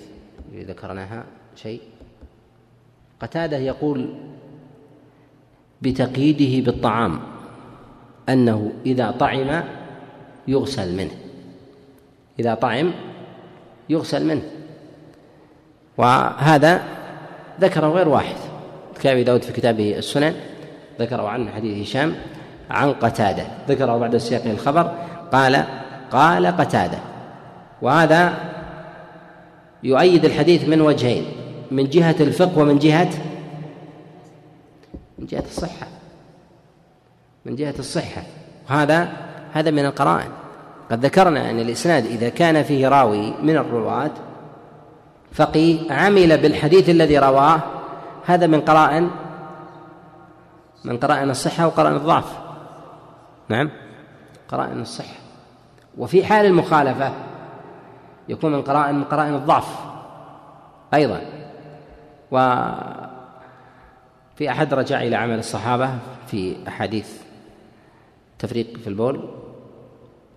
[0.51, 1.23] اللي ذكرناها
[1.55, 1.81] شيء؟
[3.19, 4.15] قتادة يقول
[5.81, 7.40] بتقييده بالطعام.
[8.33, 9.63] أنه إذا طعم
[10.47, 11.11] يغسل منه.
[12.39, 12.91] إذا طعم
[13.89, 14.41] يغسل منه.
[15.97, 16.83] وهذا
[17.61, 18.35] ذكره غير واحد.
[18.99, 20.33] كتاب داود في كتابه السنن
[20.99, 22.15] ذكره عنه حديث هشام
[22.69, 23.43] عن قتادة.
[23.67, 24.95] ذكره بعد سياق الخبر.
[25.31, 25.65] قال
[26.11, 26.97] قال قتادة.
[27.81, 28.33] وهذا
[29.83, 31.25] يؤيد الحديث من وجهين
[31.71, 33.09] من جهة الفقه ومن جهة
[35.19, 36.00] من جهة الصحة.
[37.45, 38.23] من جهة الصحة.
[38.69, 39.09] وهذا
[39.53, 40.29] هذا من القرائن.
[40.91, 44.11] قد ذكرنا أن الإسناد إذا كان فيه راوي من الرواة
[45.33, 47.59] فقيه عمل بالحديث الذي رواه
[48.25, 49.09] هذا من قرائن
[50.85, 52.37] من قرائن الصحة وقرائن الضعف.
[53.49, 53.71] نعم؟
[54.47, 55.15] قرائن الصحة.
[55.97, 57.11] وفي حال المخالفة
[58.29, 59.67] يكون من قرائن من قرائن الضعف
[60.93, 61.21] أيضا.
[62.31, 62.91] وفي
[64.49, 65.89] أحد رجع إلى عمل الصحابة؟
[66.27, 67.20] في أحاديث
[68.41, 69.29] تفريق في البول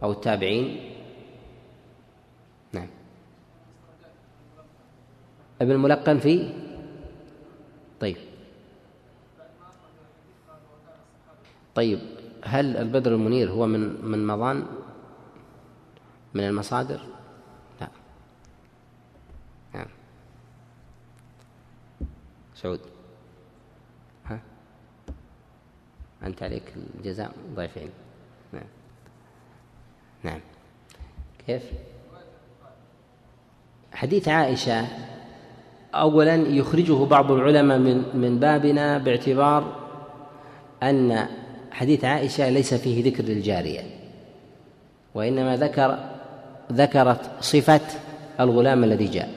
[0.03, 0.95] أو التابعين.
[2.73, 2.89] نعم.
[5.61, 6.53] ابن الملقن في؟
[8.01, 8.17] طيب.
[11.75, 11.99] طيب
[12.45, 14.67] هل البدر المنير هو من من مضان؟
[16.35, 17.01] من المصادر؟
[17.81, 17.89] لا.
[19.75, 19.87] نعم.
[22.55, 22.94] سعود
[26.27, 27.91] أنت عليك الجزاء ضيفين
[28.53, 28.63] نعم.
[30.23, 30.41] نعم.
[31.47, 31.63] كيف؟
[33.93, 34.87] حديث عائشة
[35.95, 39.77] أولا يخرجه بعض العلماء من من بابنا باعتبار
[40.83, 41.27] أن
[41.71, 43.81] حديث عائشة ليس فيه ذكر للجارية
[45.15, 45.99] وإنما ذكر
[46.73, 47.81] ذكرت صفة
[48.41, 49.31] الغلام الذي جاء.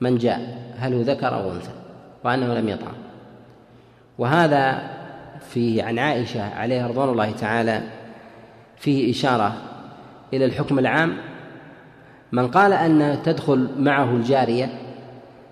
[0.00, 1.72] من جاء؟ هل هو ذكر أو أنثى؟
[2.24, 2.94] وأنه لم يطعم.
[4.18, 4.97] وهذا
[5.50, 7.82] فيه عن عائشة عليها رضوان الله تعالى
[8.76, 9.52] فيه إشارة
[10.32, 11.16] إلى الحكم العام.
[12.32, 14.70] من قال أن تدخل معه الجارية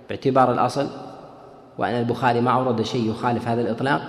[0.08, 0.88] باعتبار الأصل
[1.78, 4.02] وأن البخاري ما أورد شيء يخالف هذا الإطلاق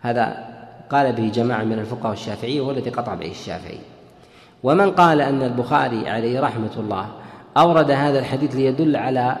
[0.00, 0.50] هذا
[0.90, 3.78] قال به جماعة من الفقهاء الشافعية هو الذي قطع به الشافعي.
[4.62, 7.06] ومن قال أن البخاري عليه رحمة الله
[7.56, 9.36] أورد هذا الحديث ليدل على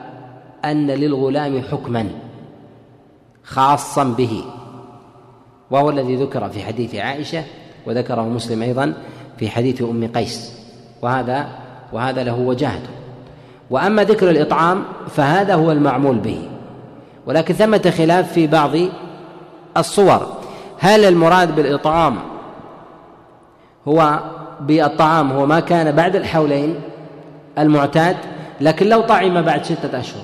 [0.64, 2.08] أن للغلام حكما
[3.44, 4.44] خاصا به.
[5.70, 7.44] وهو الذي ذكر في حديث عائشة
[7.86, 8.94] وذكره مسلم أيضا
[9.38, 10.52] في حديث أم قيس.
[11.02, 11.48] وهذا
[11.92, 12.90] وهذا له وجاهته
[13.70, 16.48] وأما ذكر الإطعام فهذا هو المعمول به.
[17.26, 18.70] ولكن ثمة خلاف في بعض
[19.76, 20.26] الصور.
[20.78, 22.18] هل المراد بالإطعام
[23.88, 24.20] هو
[24.60, 26.74] بالطعام هو ما كان بعد الحولين
[27.58, 28.16] المعتاد؟
[28.60, 30.22] لكن لو طعم بعد ستة أشهر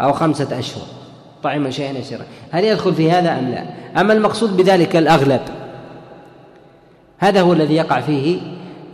[0.00, 1.01] أو خمسة أشهر.
[1.42, 3.64] طعم شيئا يسيرا هل يدخل في هذا أم لا؟
[4.00, 5.40] أما المقصود بذلك الأغلب.
[7.18, 8.40] هذا هو الذي يقع فيه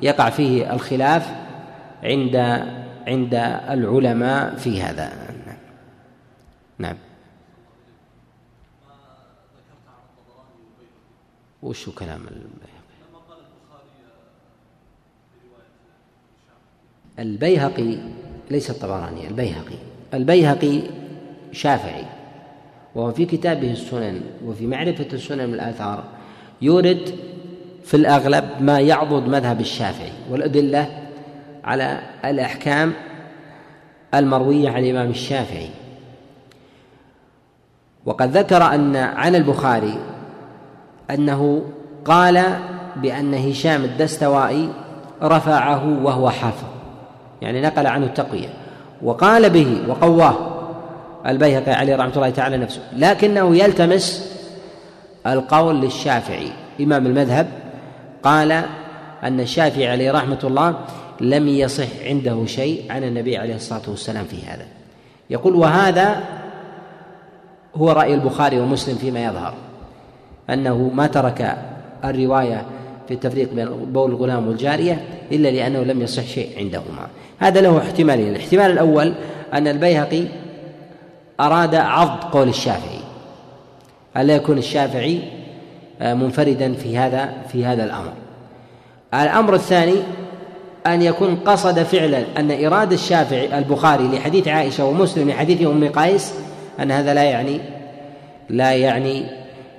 [0.02, 1.28] يقع فيه الخلاف
[2.02, 2.36] عند
[3.06, 3.34] عند
[3.70, 5.12] العلماء في هذا.
[6.78, 6.96] نعم.
[11.62, 12.26] وش كلام
[17.18, 17.98] البيهقي؟
[18.50, 19.78] ليس الطبراني البيهقي.
[20.14, 20.82] البيهقي
[21.52, 22.17] شافعي.
[22.94, 26.04] وهو في كتابه السنن وفي معرفة السنن والآثار
[26.62, 27.14] يورد
[27.84, 30.88] في الأغلب ما يعضد مذهب الشافعي والأدلة
[31.64, 32.92] على الأحكام
[34.14, 35.68] المروية عن الإمام الشافعي.
[38.06, 39.98] وقد ذكر أن عن البخاري
[41.10, 41.64] أنه
[42.04, 42.58] قال
[42.96, 44.70] بأن هشام الدستوائي
[45.22, 46.66] رفعه وهو حافظ
[47.42, 48.48] يعني نقل عنه التقوية
[49.02, 50.57] وقال به وقواه
[51.26, 52.80] البيهقي عليه رحمة الله تعالى نفسه.
[52.96, 54.34] لكنه يلتمس
[55.26, 56.52] القول للشافعي.
[56.80, 57.46] إمام المذهب
[58.22, 58.52] قال
[59.22, 60.74] أن الشافعي عليه رحمة الله
[61.20, 64.66] لم يصح عنده شيء عن النبي عليه الصلاة والسلام في هذا.
[65.30, 66.24] يقول وهذا
[67.74, 69.54] هو رأي البخاري ومسلم فيما يظهر
[70.50, 71.56] أنه ما ترك
[72.04, 72.62] الرواية
[73.08, 77.06] في التفريق بين بول الغلام والجارية إلا لأنه لم يصح شيء عندهما.
[77.38, 78.28] هذا له احتمالين.
[78.28, 79.14] الاحتمال الأول
[79.54, 80.24] أن البيهقي
[81.40, 83.00] أراد عض قول الشافعي.
[84.16, 85.22] ألا يكون الشافعي
[86.00, 88.12] آه، منفردا في هذا في هذا الأمر؟
[89.14, 89.94] الأمر الثاني
[90.86, 96.34] أن يكون قصد فعلا أن إرادة الشافعي البخاري لحديث عائشة ومسلم لحديث أم قيس
[96.80, 97.60] أن هذا لا يعني
[98.48, 99.30] لا يعني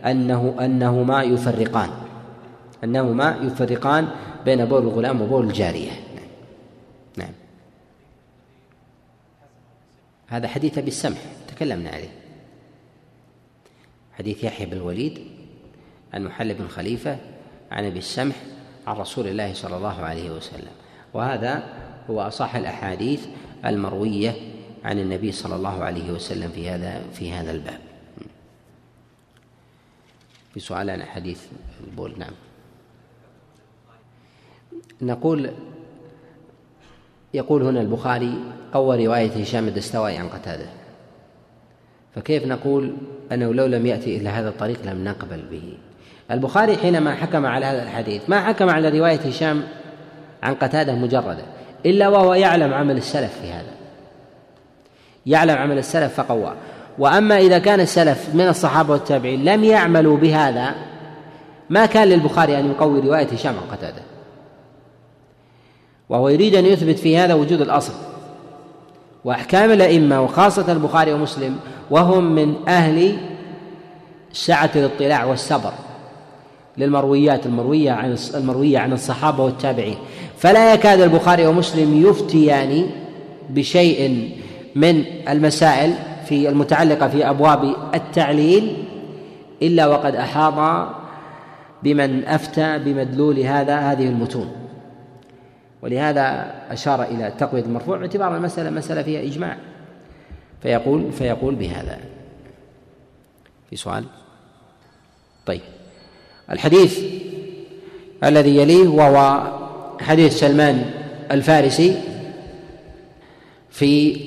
[0.05, 1.89] أنه أنهما يفرقان.
[2.83, 4.07] أنهما يفرقان
[4.45, 5.91] بين بول الغلام وبول الجارية.
[7.17, 7.31] نعم.
[10.27, 11.17] هذا حديث بالسمح
[11.59, 12.09] تكلمنا عليه.
[14.13, 15.19] حديث يحيى بن الوليد
[16.13, 17.17] عن محل بن خليفة
[17.71, 18.35] عن أبي السمح
[18.87, 20.71] عن رسول الله صلى الله عليه وسلم.
[21.13, 21.63] وهذا
[22.09, 23.25] هو أصح الأحاديث
[23.65, 24.35] المروية
[24.83, 27.79] عن النبي صلى الله عليه وسلم في هذا في هذا الباب.
[30.53, 31.41] في سؤال عن حديث
[31.87, 32.33] البول نعم.
[35.01, 35.51] نقول
[37.33, 38.33] يقول هنا البخاري
[38.73, 40.78] قوى رواية هشام الدستوائي عن قتادة.
[42.19, 42.93] فكيف نقول
[43.32, 45.77] أنه لو لم يأتي إلى هذا الطريق لم نقبل به؟
[46.32, 49.63] البخاري حينما حكم على هذا الحديث ما حكم على رواية هشام
[50.43, 51.43] عن قتادة مجردة
[51.86, 53.71] إلا وهو يعلم عمل السلف في هذا.
[55.25, 56.55] يعلم عمل السلف فقواه
[56.97, 60.75] وأما إذا كان السلف من الصحابة والتابعين لم يعملوا بهذا
[61.69, 64.01] ما كان للبخاري أن يقوي رواية هشام عن قتادة.
[66.10, 67.93] وهو يريد أن يثبت في هذا وجود الأصل.
[69.25, 71.55] وأحكام الأئمة وخاصة البخاري ومسلم
[71.91, 73.17] وهم من أهل
[74.34, 75.71] سعة الاطلاع والصبر
[76.77, 79.97] للمرويات المروية عن المروية عن الصحابة والتابعين.
[80.38, 82.86] فلا يكاد البخاري ومسلم يفتيان
[83.49, 84.29] بشيء
[84.75, 85.93] من المسائل
[86.25, 88.84] في المتعلقة في أبواب التعليل
[89.62, 90.88] إلا وقد أحاط
[91.84, 94.68] بمن أفتى بمدلول هذا هذه المتون.
[95.81, 99.57] ولهذا أشار إلى تقوية المرفوع باعتبار المسألة مسألة فيها إجماع.
[100.61, 101.99] فيقول فيقول بهذا.
[103.69, 104.05] في سؤال؟
[105.45, 105.61] طيب.
[106.51, 106.99] الحديث
[108.23, 109.47] الذي يليه وهو
[110.01, 110.91] حديث سلمان
[111.31, 112.01] الفارسي
[113.71, 114.21] في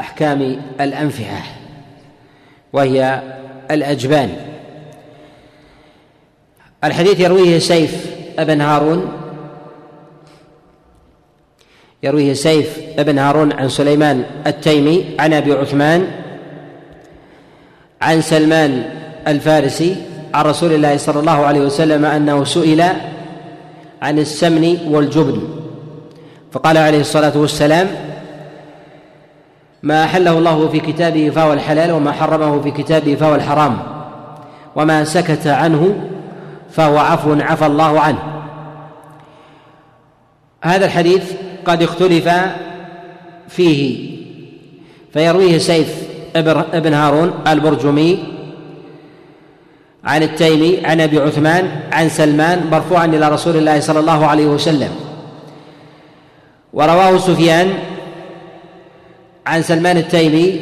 [0.00, 1.44] أحكام الانفحه
[2.72, 3.22] وهي
[3.70, 4.36] الأجبان.
[6.84, 9.23] الحديث يرويه سيف أبن هارون
[12.04, 16.06] يرويه سيف ابن هارون عن سليمان التيمي عن أبي عثمان
[18.02, 18.84] عن سلمان
[19.28, 19.96] الفارسي
[20.34, 22.82] عن رسول الله صلى الله عليه وسلم أنه سئل
[24.02, 25.42] عن السمن والجبن
[26.52, 27.86] فقال عليه الصلاة والسلام
[29.82, 33.78] ما أحله الله في كتابه فهو الحلال وما حرمه في كتابه فهو الحرام
[34.76, 35.94] وما سكت عنه
[36.70, 38.18] فهو عفو عفى الله عنه.
[40.62, 41.32] هذا الحديث
[41.64, 42.28] قد اختلف
[43.48, 44.10] فيه
[45.12, 45.94] فيرويه سيف
[46.36, 48.24] ابن هارون البرجمي
[50.04, 54.90] عن التيمي عن أبي عثمان عن سلمان مرفوعا إلى رسول الله صلى الله عليه وسلم.
[56.72, 57.74] ورواه سفيان
[59.46, 60.60] عن سلمان التيمي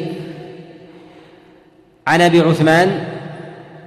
[2.06, 3.04] عن أبي عثمان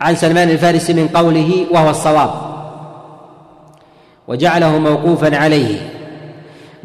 [0.01, 2.31] عن سلمان الفارسي من قوله وهو الصواب
[4.27, 5.94] وجعله موقوفا عليه.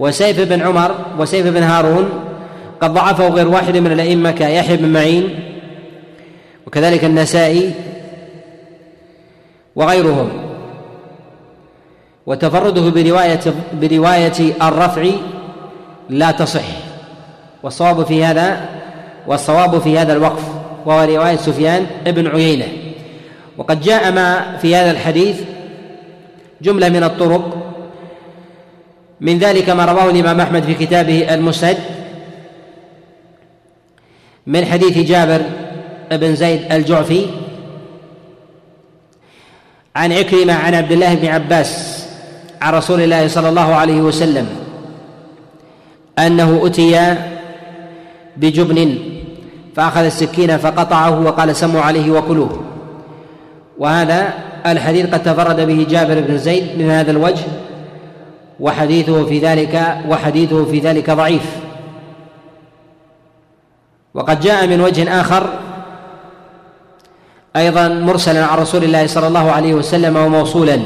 [0.01, 2.09] وسيف بن عمر وسيف بن هارون
[2.81, 5.29] قد ضعفه غير واحد من الأئمة كيحيى بن معين
[6.67, 7.73] وكذلك النسائي
[9.77, 10.29] وغيرهم.
[12.27, 13.41] وتفرده برواية
[13.73, 15.07] برواية الرفع
[16.09, 16.65] لا تصح.
[17.63, 18.69] والصواب في هذا
[19.27, 20.45] والصواب في هذا الوقف
[20.87, 22.67] وهو رواية سفيان بن عيينة.
[23.59, 25.41] وقد جاء ما في هذا الحديث
[26.63, 27.70] جملة من الطرق
[29.21, 31.77] من ذلك ما رواه الإمام أحمد في كتابه المسند
[34.47, 35.43] من حديث جابر
[36.11, 37.27] بن زيد الجعفي
[39.97, 42.05] عن عكرمة عن عبد الله بن عباس
[42.63, 44.47] عن رسول الله صلى الله عليه وسلم
[46.19, 47.17] أنه أتي
[48.37, 48.99] بجبن
[49.77, 52.63] فأخذ السكين فقطعه وقال سموا عليه وكلوه.
[53.79, 54.35] وهذا
[54.67, 57.45] الحديث قد تفرد به جابر بن زيد من هذا الوجه
[58.61, 61.57] وحديثه في ذلك وحديثه في ذلك ضعيف.
[64.15, 65.47] وقد جاء من وجه آخر
[67.57, 70.79] أيضا مرسلا عن رسول الله صلى الله عليه وسلم وموصولا.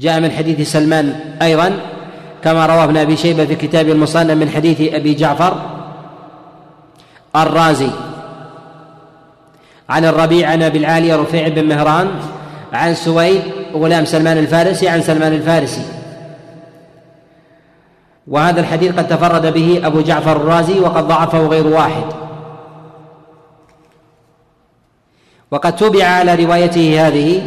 [0.00, 1.72] جاء من حديث سلمان أيضا
[2.44, 5.56] كما رواه ابن أبي شيبة في كتاب المصنف من حديث أبي جعفر
[7.36, 7.90] الرازي
[9.88, 12.10] عن الربيع عن أبي العالية رفيع بن مهران
[12.72, 13.42] عن سويد
[13.74, 15.82] غلام سلمان الفارسي عن سلمان الفارسي.
[18.26, 22.04] وهذا الحديث قد تفرد به أبو جعفر الرازي وقد ضعفه غير واحد.
[25.50, 27.42] وقد تبع على روايته هذه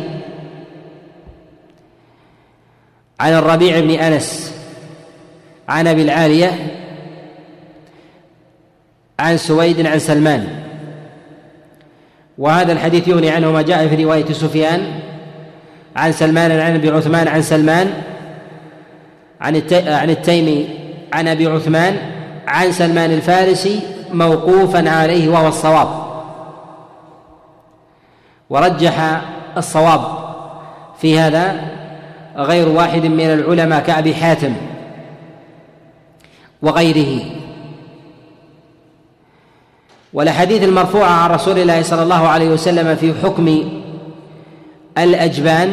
[3.20, 4.54] عن الربيع بن أنس
[5.70, 6.52] عن أبي العالية
[9.20, 10.66] عن سويد عن سلمان.
[12.38, 15.00] وهذا الحديث يغني عنه ما جاء في رواية سفيان
[15.96, 17.94] عن سلمان عن أبي عثمان عن سلمان
[19.42, 20.68] عن عن التيمي
[21.14, 21.98] عن أبي عثمان
[22.48, 23.80] عن سلمان الفارسي
[24.14, 26.06] موقوفا عليه وهو الصواب.
[28.50, 29.22] ورجح
[29.58, 30.02] الصواب
[31.02, 31.56] في هذا
[32.36, 34.54] غير واحد من العلماء كأبي حاتم
[36.62, 37.20] وغيره.
[40.14, 43.64] والأحاديث المرفوعة عن رسول الله صلى الله عليه وسلم في حكم
[44.98, 45.72] الأجبان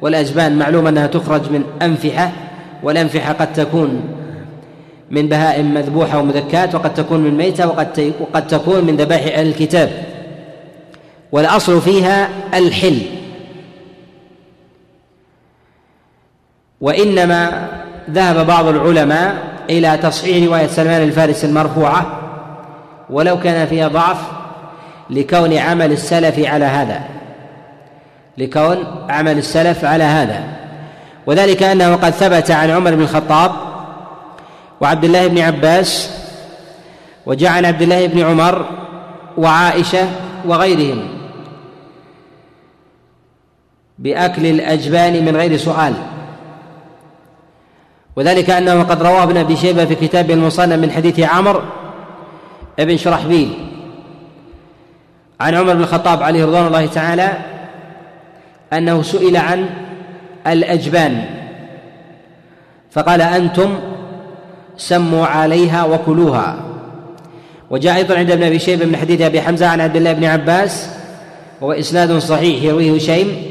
[0.00, 2.32] والأجبان معلوم أنها تخرج من أنفحة
[2.82, 4.02] والأنفحة قد تكون
[5.10, 9.90] من بهائم مذبوحة ومذكات وقد تكون من ميتة وقد وقد تكون من ذبائح أهل الكتاب.
[11.32, 13.00] والأصل فيها الحل.
[16.80, 17.68] وإنما
[18.10, 19.34] ذهب بعض العلماء
[19.70, 22.20] إلى تصحيح رواية سلمان الفارسي المرفوعة
[23.10, 24.18] ولو كان فيها ضعف
[25.10, 27.17] لكون عمل السلف على هذا.
[28.38, 30.44] لكون عمل السلف على هذا.
[31.26, 33.52] وذلك أنه قد ثبت عن عمر بن الخطاب
[34.80, 36.10] وعبد الله بن عباس
[37.26, 38.64] وجاء عن عبد الله بن عمر
[39.38, 40.08] وعائشة
[40.46, 41.08] وغيرهم
[43.98, 45.94] بأكل الأجبان من غير سؤال.
[48.16, 51.60] وذلك أنه قد رواه ابن أبي شيبة في كتابه المصنف من حديث عمرو
[52.78, 53.50] بن شرحبيل
[55.40, 57.57] عن عمر بن الخطاب عليه رضوان الله تعالى
[58.72, 59.66] أنه سئل عن
[60.46, 61.24] الأجبان.
[62.90, 63.78] فقال أنتم
[64.76, 66.56] سموا عليها وكلوها.
[67.70, 70.90] وجاء أيضا عند ابن أبي شيبة من حديث أبي حمزة عن عبد الله بن عباس
[71.60, 73.42] وهو إسناد صحيح يرويه هشيم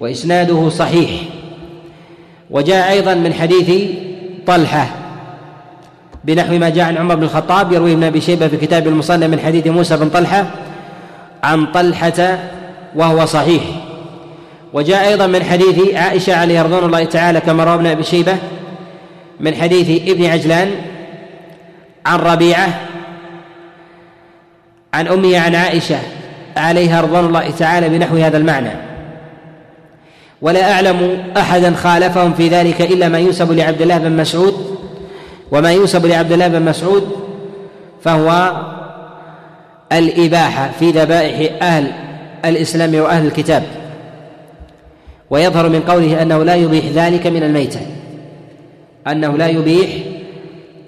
[0.00, 1.10] وإسناده صحيح.
[2.50, 3.90] وجاء أيضا من حديث
[4.46, 4.88] طلحة
[6.24, 9.40] بنحو ما جاء عن عمر بن الخطاب يرويه ابن أبي شيبة في كتاب المصنف من
[9.40, 10.46] حديث موسى بن طلحة
[11.42, 12.38] عن طلحة
[12.96, 13.62] وهو صحيح.
[14.72, 18.36] وجاء أيضا من حديث عائشة عليه رضوان الله تعالى كما روى ابن أبي شيبة
[19.40, 20.70] من حديث ابن عجلان
[22.06, 22.80] عن ربيعة
[24.94, 25.98] عن امه عن عائشة
[26.56, 28.70] عليها رضوان الله تعالى بنحو هذا المعنى.
[30.42, 34.78] ولا أعلم أحدا خالفهم في ذلك إلا ما ينسب لعبد الله بن مسعود
[35.50, 37.12] وما ينسب لعبد الله بن مسعود
[38.04, 38.52] فهو
[39.92, 41.92] الإباحة في ذبائح أهل
[42.44, 43.81] الإسلام وأهل الكتاب.
[45.32, 47.80] ويظهر من قوله أنه لا يبيح ذلك من الميتة
[49.06, 49.90] أنه لا يبيح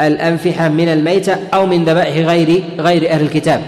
[0.01, 3.63] الأنفحة من الميتة أو من ذبائح غير غير أهل الكتاب.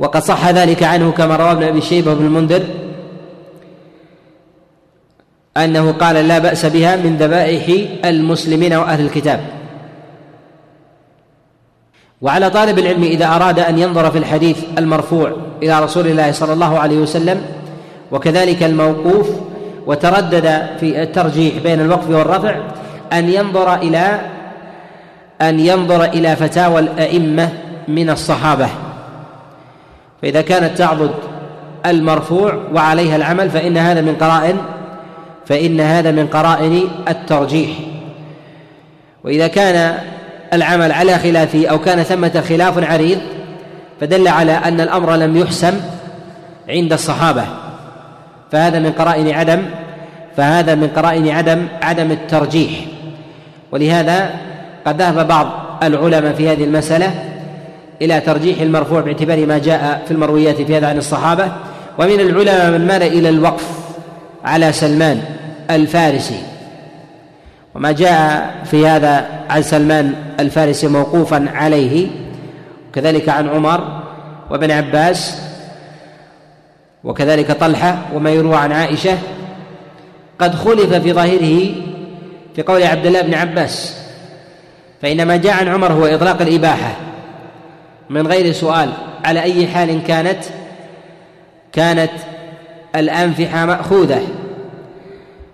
[0.00, 2.62] وقد صح ذلك عنه كما روى ابن أبي شيبة بن المنذر
[5.56, 9.40] أنه قال لا بأس بها من ذبائح المسلمين وأهل الكتاب.
[12.22, 15.32] وعلى طالب العلم إذا أراد أن ينظر في الحديث المرفوع
[15.62, 17.42] إلى رسول الله صلى الله عليه وسلم
[18.12, 19.30] وكذلك الموقوف
[19.86, 22.56] وتردد في الترجيح بين الوقف والرفع
[23.12, 24.20] أن ينظر إلى
[25.42, 27.48] أن ينظر إلى فتاوى الأئمة
[27.88, 28.68] من الصحابة.
[30.22, 31.14] فإذا كانت تعضد
[31.86, 34.56] المرفوع وعليها العمل فإن هذا من قرائن
[35.46, 37.70] فإن هذا من قرائن الترجيح.
[39.24, 39.98] وإذا كان
[40.52, 43.18] العمل على خلافه أو كان ثمة خلاف عريض
[44.00, 45.80] فدل على أن الأمر لم يحسم
[46.68, 47.63] عند الصحابة.
[48.54, 49.62] فهذا من قرائن عدم
[50.36, 52.70] فهذا من قرائن عدم عدم الترجيح.
[53.72, 54.30] ولهذا
[54.86, 55.46] قد ذهب بعض
[55.82, 57.10] العلماء في هذه المسألة
[58.02, 61.52] إلى ترجيح المرفوع باعتبار ما جاء في المرويات في هذا عن الصحابة.
[61.98, 63.68] ومن العلماء من مال إلى الوقف
[64.44, 65.20] على سلمان
[65.70, 66.38] الفارسي.
[67.74, 72.06] وما جاء في هذا عن سلمان الفارسي موقوفا عليه
[72.88, 74.02] وكذلك عن عمر
[74.50, 75.40] وابن عباس
[77.04, 79.18] وكذلك طلحة وما يروى عن عائشة
[80.38, 81.74] قد خلف في ظاهره
[82.56, 83.96] في قول عبد الله بن عباس
[85.02, 86.96] فإن ما جاء عن عمر هو إطلاق الإباحة
[88.10, 88.90] من غير سؤال
[89.24, 90.44] على أي حال كانت
[91.72, 92.10] كانت
[92.96, 94.22] الأنفحة مأخوذة.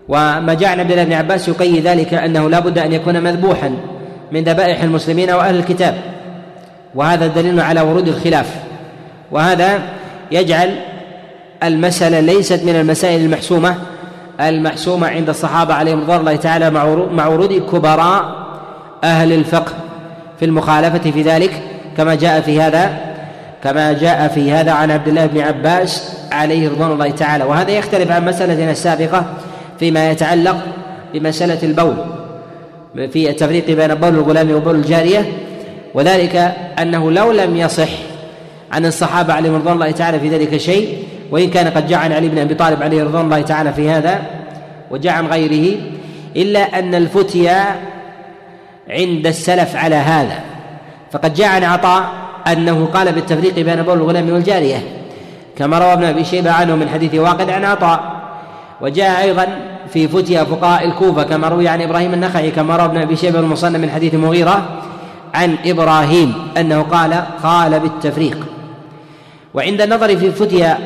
[0.09, 3.77] وما جاء عن عبد الله بن عباس يقيد ذلك أنه لا بد أن يكون مذبوحا
[4.33, 5.95] من ذبائح المسلمين وأهل الكتاب
[6.95, 8.57] وهذا دليل على ورود الخلاف.
[9.31, 9.79] وهذا
[10.31, 10.77] يجعل
[11.63, 13.77] المسألة ليست من المسائل المحسومة
[14.41, 16.71] المحسومة عند الصحابة عليهم رضوان الله تعالى
[17.13, 18.25] مع ورود كبراء
[19.05, 19.73] أهل الفقه
[20.39, 21.51] في المخالفة في ذلك.
[21.97, 22.99] كما جاء في هذا
[23.65, 27.45] كما جاء في هذا عن عبد الله بن عباس عليه رضوان الله تعالى.
[27.45, 29.25] وهذا يختلف عن مسألتنا السابقة
[29.79, 30.57] فيما يتعلق
[31.15, 31.95] بمسألة البول
[32.95, 35.33] في التفريق بين بول الغلام وبول الجارية.
[35.95, 37.89] وذلك أنه لو لم يصح
[38.73, 42.29] عن الصحابة عليهم رضوان الله تعالى في ذلك شيء وإن كان قد جاء عن علي
[42.29, 44.23] بن أبي طالب عليه رضوان الله تعالى في هذا
[44.91, 45.81] وجاء عن غيره
[46.37, 47.65] إلا أن الفتيا
[48.91, 50.41] عند السلف على هذا.
[51.13, 52.05] فقد جاء عن عطاء
[52.47, 54.83] أنه قال بالتفريق بين بول الغلام والجارية
[55.57, 58.21] كما روى ابن أبي شيبة عنه من حديث واقد عن عطاء.
[58.81, 59.47] وجاء أيضا
[59.93, 63.81] في فتيا فقهاء الكوفة كما روي عن إبراهيم النخعي كما روى ابن أبي شيبة المصنف
[63.81, 64.83] من حديث مغيرة
[65.35, 68.47] عن إبراهيم أنه قال قال بالتفريق
[69.55, 70.79] وعند النظر في فتيا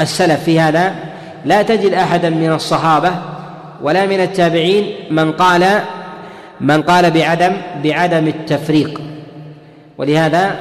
[0.00, 0.94] السلف في هذا
[1.44, 3.10] لا تجد أحدا من الصحابة
[3.82, 5.80] ولا من التابعين من قال
[6.60, 7.52] من قال بعدم
[7.84, 9.00] بعدم التفريق.
[9.98, 10.56] ولهذا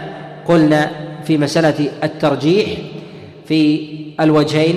[0.48, 0.92] قلنا
[1.26, 2.68] في مسألة الترجيح
[3.48, 3.88] في
[4.20, 4.76] الوجهين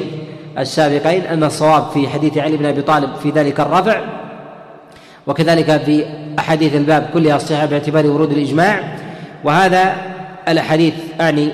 [0.59, 4.01] السابقين أن الصواب في حديث علي بن أبي طالب في ذلك الرفع
[5.27, 6.05] وكذلك في
[6.39, 8.81] أحاديث الباب كلها صحيحة باعتبار ورود الإجماع.
[9.45, 9.95] وهذا
[10.49, 11.53] الأحاديث أعني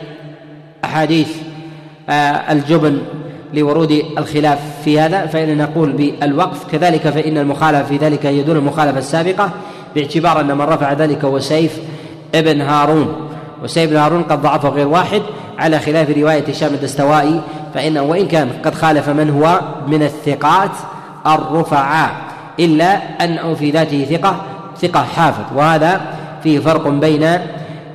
[0.85, 1.44] أحاديث آه،
[2.51, 2.99] الجبن
[3.55, 6.73] لورود الخلاف في هذا فإن نقول بالوقف.
[6.73, 9.51] كذلك فإن المخالفة في ذلك هي دون المخالفة السابقة
[9.95, 11.79] باعتبار أن من رفع ذلك هو سيف
[12.35, 13.31] ابن هارون.
[13.63, 15.23] وسيف بن هارون قد ضعفه غير واحد
[15.59, 17.41] على خلاف رواية هشام الدستوائي
[17.75, 20.71] فإنه وإن كان قد خالف من هو من الثقات
[21.27, 22.11] الرفعاء
[22.61, 24.37] إلا أنه في ذاته ثقة
[24.79, 25.57] ثقة حافظ.
[25.57, 26.01] وهذا
[26.43, 27.39] فيه فرق بين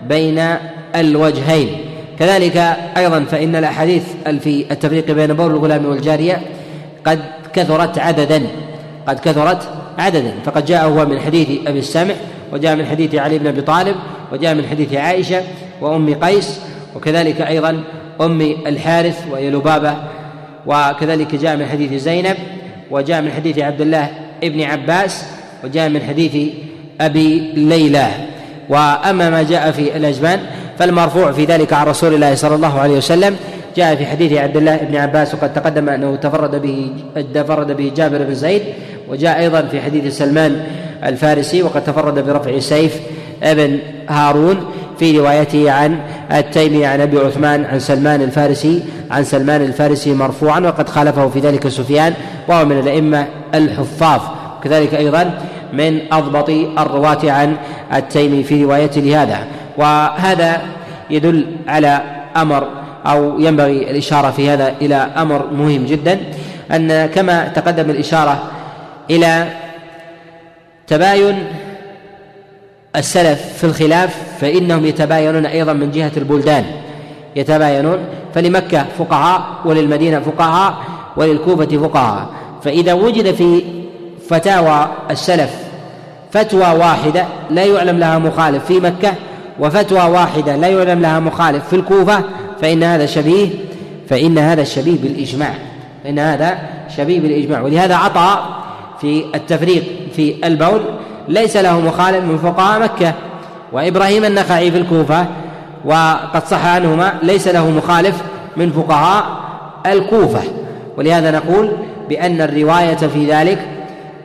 [0.08, 0.56] بين
[0.96, 1.89] الوجهين.
[2.20, 2.58] كذلك
[2.98, 6.42] أيضا فإن الأحاديث في التفريق بين بول الغلام والجارية
[7.06, 7.20] قد
[7.54, 8.44] كثرت عددا
[9.08, 10.34] قد كثرت عددا.
[10.46, 12.14] فقد جاء هو من حديث أبي السمع
[12.54, 13.96] وجاء من حديث علي بن أبي طالب
[14.32, 15.44] وجاء من حديث عائشة
[15.82, 16.60] وأم قيس
[16.96, 17.84] وكذلك أيضا
[18.22, 19.96] أم الحارث وهي لبابة
[20.66, 22.38] وكذلك جاء من حديث زينب
[22.92, 24.10] وجاء من حديث عبد الله
[24.44, 25.26] ابن عباس
[25.64, 26.54] وجاء من حديث
[27.02, 28.08] أبي ليلى.
[28.70, 30.40] وأما ما جاء في الاجبان
[30.80, 33.36] فالمرفوع في ذلك عن رسول الله صلى الله عليه وسلم.
[33.78, 36.92] جاء في حديث عبد الله بن عباس وقد تقدم أنه تفرد به
[37.34, 38.62] تفرد به جابر بن زيد
[39.10, 40.66] وجاء أيضا في حديث سلمان
[41.04, 43.00] الفارسي وقد تفرد برفع سيف
[43.44, 44.66] ابن هارون
[45.00, 46.00] في روايته عن
[46.32, 51.68] التيمي عن أبي عثمان عن سلمان الفارسي عن سلمان الفارسي مرفوعا وقد خالفه في ذلك
[51.68, 52.14] سفيان
[52.48, 54.22] وهو من الأئمة الحفاظ.
[54.60, 55.40] وكذلك أيضا
[55.74, 56.50] من أضبط
[56.80, 57.56] الرواة عن
[57.94, 59.40] التيمي في روايته لهذا.
[59.78, 60.62] وهذا
[61.10, 62.02] يدل على
[62.38, 62.68] أمر
[63.06, 66.20] أو ينبغي الإشارة في هذا إلى أمر مهم جدا
[66.72, 68.44] أن كما تقدم الإشارة
[69.10, 69.48] إلى
[70.88, 71.48] تباين
[72.96, 76.66] السلف في الخلاف فإنهم يتباينون أيضا من جهة البلدان.
[77.36, 78.00] يتباينون
[78.36, 80.74] فلمكة فقهاء وللمدينة فقهاء
[81.18, 82.30] وللكوفة فقهاء.
[82.64, 83.64] فإذا وجد في
[84.30, 85.54] فتاوى السلف
[86.32, 89.14] فتوى واحدة لا يعلم لها مخالف في مكة
[89.60, 92.24] وفتوى واحدة لا يعلم لها مخالف في الكوفة
[92.62, 93.50] فإن هذا شبيه
[94.10, 95.54] فإن هذا شبيه بالإجماع
[96.04, 96.58] فإن هذا
[96.98, 97.62] شبيه بالإجماع.
[97.62, 98.40] ولهذا عطى
[99.02, 99.84] في التفريق
[100.16, 100.82] في البول
[101.28, 103.14] ليس له مخالف من فقهاء مكة
[103.72, 105.26] وإبراهيم النخعي في الكوفة
[105.86, 108.22] وقد صح عنهما ليس له مخالف
[108.58, 109.26] من فقهاء
[109.86, 110.42] الكوفة.
[110.98, 111.72] ولهذا نقول
[112.10, 113.60] بأن الرواية في ذلك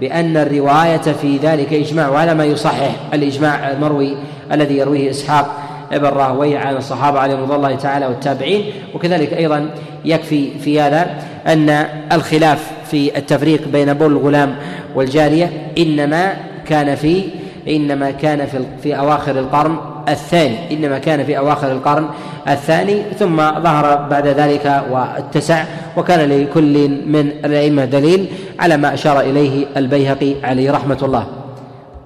[0.00, 4.16] بأن الرواية في ذلك إجماع وهذا ما يصحح الإجماع المروي
[4.52, 5.60] الذي يرويه إسحاق
[5.92, 8.64] ابن راهوي عن الصحابة عليهم رضي الله تعالى والتابعين.
[8.94, 9.70] وكذلك أيضا
[10.04, 14.56] يكفي في هذا أن الخلاف في التفريق بين بول الغلام
[14.94, 16.36] والجارية إنما
[16.66, 17.24] كان في
[17.68, 19.76] إنما كان في في أواخر القرن
[20.08, 22.08] الثاني إنما كان في أواخر القرن
[22.48, 25.64] الثاني ثم ظهر بعد ذلك واتسع
[25.96, 28.26] وكان لكل من الأئمة دليل
[28.58, 31.26] على ما أشار إليه البيهقي عليه رحمة الله.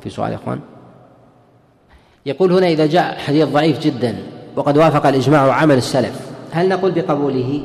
[0.01, 0.61] في سؤال يا إخوان.
[2.27, 4.17] يقول هنا إذا جاء حديث ضعيف جدا
[4.57, 6.21] وقد وافق الإجماع عمل السلف
[6.53, 7.63] هل نقول بقبوله؟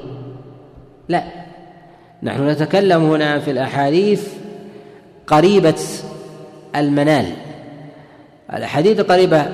[1.09, 1.23] لا.
[2.23, 4.27] نحن نتكلم هنا في الأحاديث
[5.27, 5.81] قريبة
[6.75, 7.25] المنال.
[8.53, 9.45] الأحاديث القريبة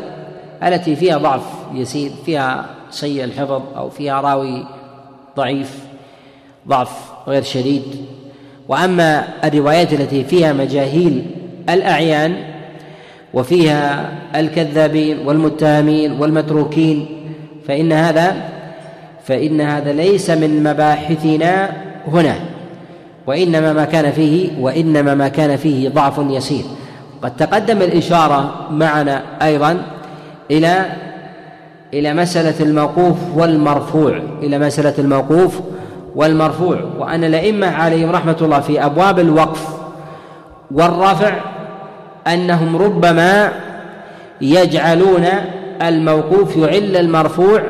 [0.64, 1.44] التي فيها ضعف
[1.74, 4.66] يسير فيها سيء الحفظ أو فيها راوي
[5.38, 5.80] ضعيف
[6.68, 6.92] ضعف
[7.28, 7.84] غير شديد.
[8.68, 11.26] وأما الروايات التي فيها مجاهيل
[11.70, 12.36] الأعيان
[13.34, 17.08] وفيها الكذابين والمتهمين والمتروكين
[17.68, 18.36] فإن هذا
[19.24, 21.72] فإن هذا ليس من مباحثنا
[22.08, 22.36] هنا.
[23.28, 26.64] وإنما ما كان فيه وإنما ما كان فيه ضعف يسير.
[27.22, 29.99] قد تقدم الإشارة معنا أيضا
[30.52, 30.86] إلى
[31.94, 35.60] إلى مسألة الموقوف والمرفوع إلى مسألة الموقوف
[36.16, 36.78] والمرفوع.
[37.00, 39.68] وأن الأئمة عليهم رحمة الله في أبواب الوقف
[40.72, 41.34] والرفع
[42.28, 43.52] أنهم ربما
[44.42, 45.26] يجعلون
[45.82, 47.62] الموقوف يعل المرفوع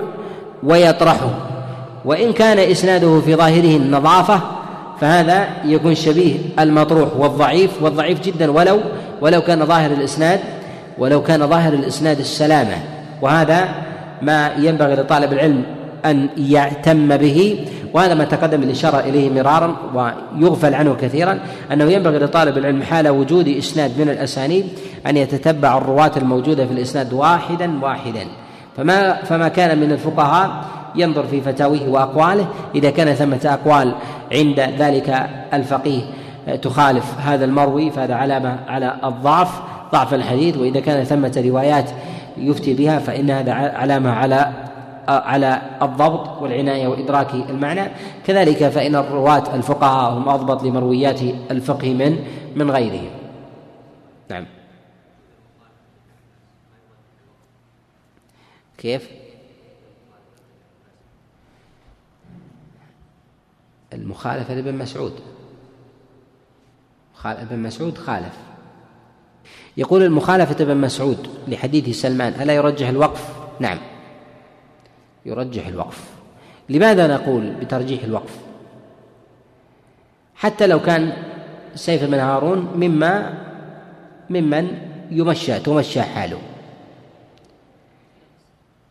[0.63, 1.29] ويطرحه.
[2.05, 4.41] وإن كان إسناده في ظاهره النظافة
[5.01, 8.79] فهذا يكون شبيه المطروح والضعيف والضعيف جدا ولو
[9.21, 10.39] ولو كان ظاهر الإسناد
[10.99, 12.77] ولو كان ظاهر الإسناد السلامة.
[13.21, 13.69] وهذا
[14.21, 15.63] ما ينبغي لطالب العلم
[16.05, 21.39] أن يعتم به وهذا ما تقدم الإشارة إليه مرارا ويغفل عنه كثيرا
[21.73, 24.65] أنه ينبغي لطالب العلم حال وجود إسناد من الأسانيد
[25.07, 28.25] أن يتتبع الرواة الموجودة في الإسناد واحدا واحدا.
[28.77, 33.93] فما فما كان من الفقهاء ينظر في فتاويه وأقواله إذا كان ثمة أقوال
[34.31, 36.01] عند ذلك الفقيه
[36.61, 39.61] تخالف هذا المروي فهذا علامة على الضعف.
[39.91, 41.91] ضعف الحديث وإذا كان ثمة روايات
[42.37, 44.69] يفتي بها فإن هذا علامة على
[45.09, 47.91] على الضبط والعناية وإدراك المعنى.
[48.25, 51.21] كذلك فإن الرواة الفقهاء هم أضبط لمرويات
[51.51, 52.25] الفقه من
[52.55, 53.09] من غيرهم.
[54.29, 54.45] نعم.
[58.77, 59.09] كيف؟
[63.93, 65.13] المخالفة لابن مسعود.
[67.25, 68.48] ابن مسعود خالف.
[69.79, 73.77] يقول المخالفة ابن مسعود لحديث سلمان ألا يرجح الوقف؟ نعم
[75.25, 76.09] يرجح الوقف
[76.69, 78.37] لماذا نقول بترجيح الوقف؟
[80.35, 81.13] حتى لو كان
[81.75, 83.43] سيف بن هارون مما
[84.29, 84.77] ممن
[85.11, 86.41] يمشى تمشى حاله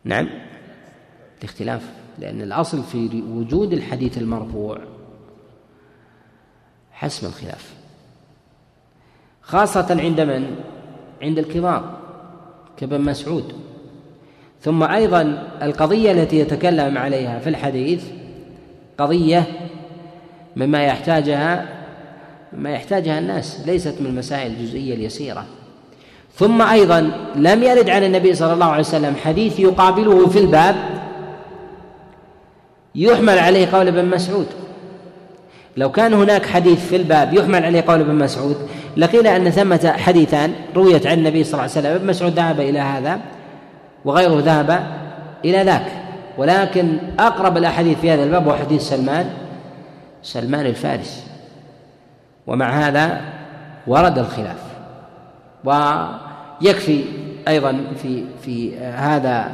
[0.03, 0.29] نعم
[1.39, 1.81] الاختلاف
[2.19, 4.79] لأن الأصل في وجود الحديث المرفوع
[6.91, 7.73] حسم الخلاف
[9.41, 10.55] خاصة عند من؟
[11.21, 11.97] عند الكبار
[12.77, 13.53] كابن مسعود.
[14.61, 18.03] ثم أيضا القضية التي يتكلم عليها في الحديث
[18.97, 19.43] قضية
[20.55, 21.65] مما يحتاجها
[22.53, 25.45] مما يحتاجها الناس ليست من المسائل الجزئية اليسيرة.
[26.35, 30.75] ثم أيضا لم يرد عن النبي صلى الله عليه وسلم حديث يقابله في الباب
[32.95, 34.47] يحمل عليه قول ابن مسعود.
[35.77, 38.57] لو كان هناك حديث في الباب يحمل عليه قول ابن مسعود
[38.97, 42.79] لقيل أن ثمة حديثان رويت عن النبي صلى الله عليه وسلم ابن مسعود ذهب إلى
[42.79, 43.19] هذا
[44.05, 44.87] وغيره ذهب
[45.45, 45.85] إلى ذاك.
[46.37, 49.29] ولكن أقرب الأحاديث في هذا الباب هو حديث سلمان
[50.23, 51.27] سلمان الفارس.
[52.47, 53.21] ومع هذا
[53.87, 54.63] ورد الخلاف.
[55.63, 57.03] ويكفي
[57.47, 59.51] أيضا في في هذا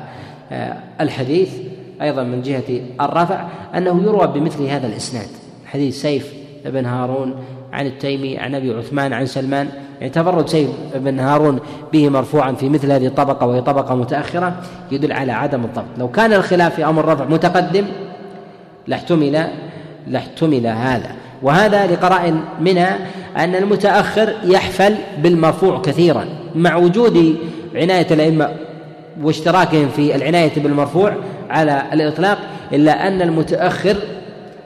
[0.52, 1.54] آه، الحديث
[2.02, 5.28] أيضا من جهة الرفع أنه يروى بمثل هذا الإسناد.
[5.66, 6.34] حديث سيف
[6.66, 7.36] بن هارون
[7.76, 9.67] عن التيمي عن أبي عثمان عن سلمان.
[9.99, 11.59] يعني تفرد سيف بن هارون
[11.93, 14.53] به مرفوعا في مثل هذه الطبقة وهي طبقة متأخرة
[14.91, 15.86] يدل على عدم الضبط.
[15.97, 17.86] لو كان الخلاف في أمر الرفع متقدم
[18.88, 19.47] لاحتمل
[20.07, 21.11] لاحتمل هذا.
[21.41, 22.97] وهذا لقراء منها
[23.38, 26.26] أن المتأخر يحفل بالمرفوع كثيرا.
[26.55, 27.36] مع وجود
[27.76, 28.49] عناية الأئمة
[29.21, 31.13] واشتراكهم في العناية بالمرفوع
[31.49, 32.38] على الإطلاق
[32.73, 33.97] إلا أن المتأخر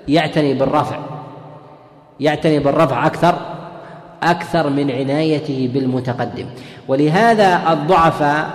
[0.08, 1.00] يعتني بالرفع.
[2.20, 3.36] يعتني بالرفع أكثر
[4.24, 6.46] أكثر من عنايته بالمتقدم.
[6.88, 8.50] ولهذا الضعفاء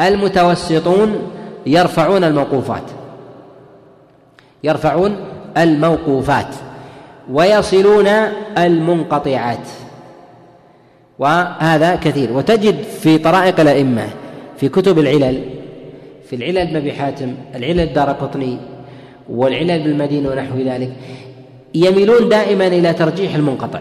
[0.00, 1.30] المتوسطون
[1.66, 2.82] يرفعون الموقوفات.
[4.64, 5.16] يرفعون
[5.56, 6.54] الموقوفات.
[7.32, 8.06] ويصلون
[8.58, 9.68] المنقطعات.
[11.18, 12.32] وهذا كثير.
[12.32, 14.06] وتجد في طرائق الأئمة
[14.56, 15.42] في كتب العلل
[16.30, 18.58] في العلل أبي حاتم العلل الدار قطني
[19.28, 20.92] والعلل بالمدينة ونحو ذلك
[21.74, 23.80] يميلون دائما إلى ترجيح المنقطع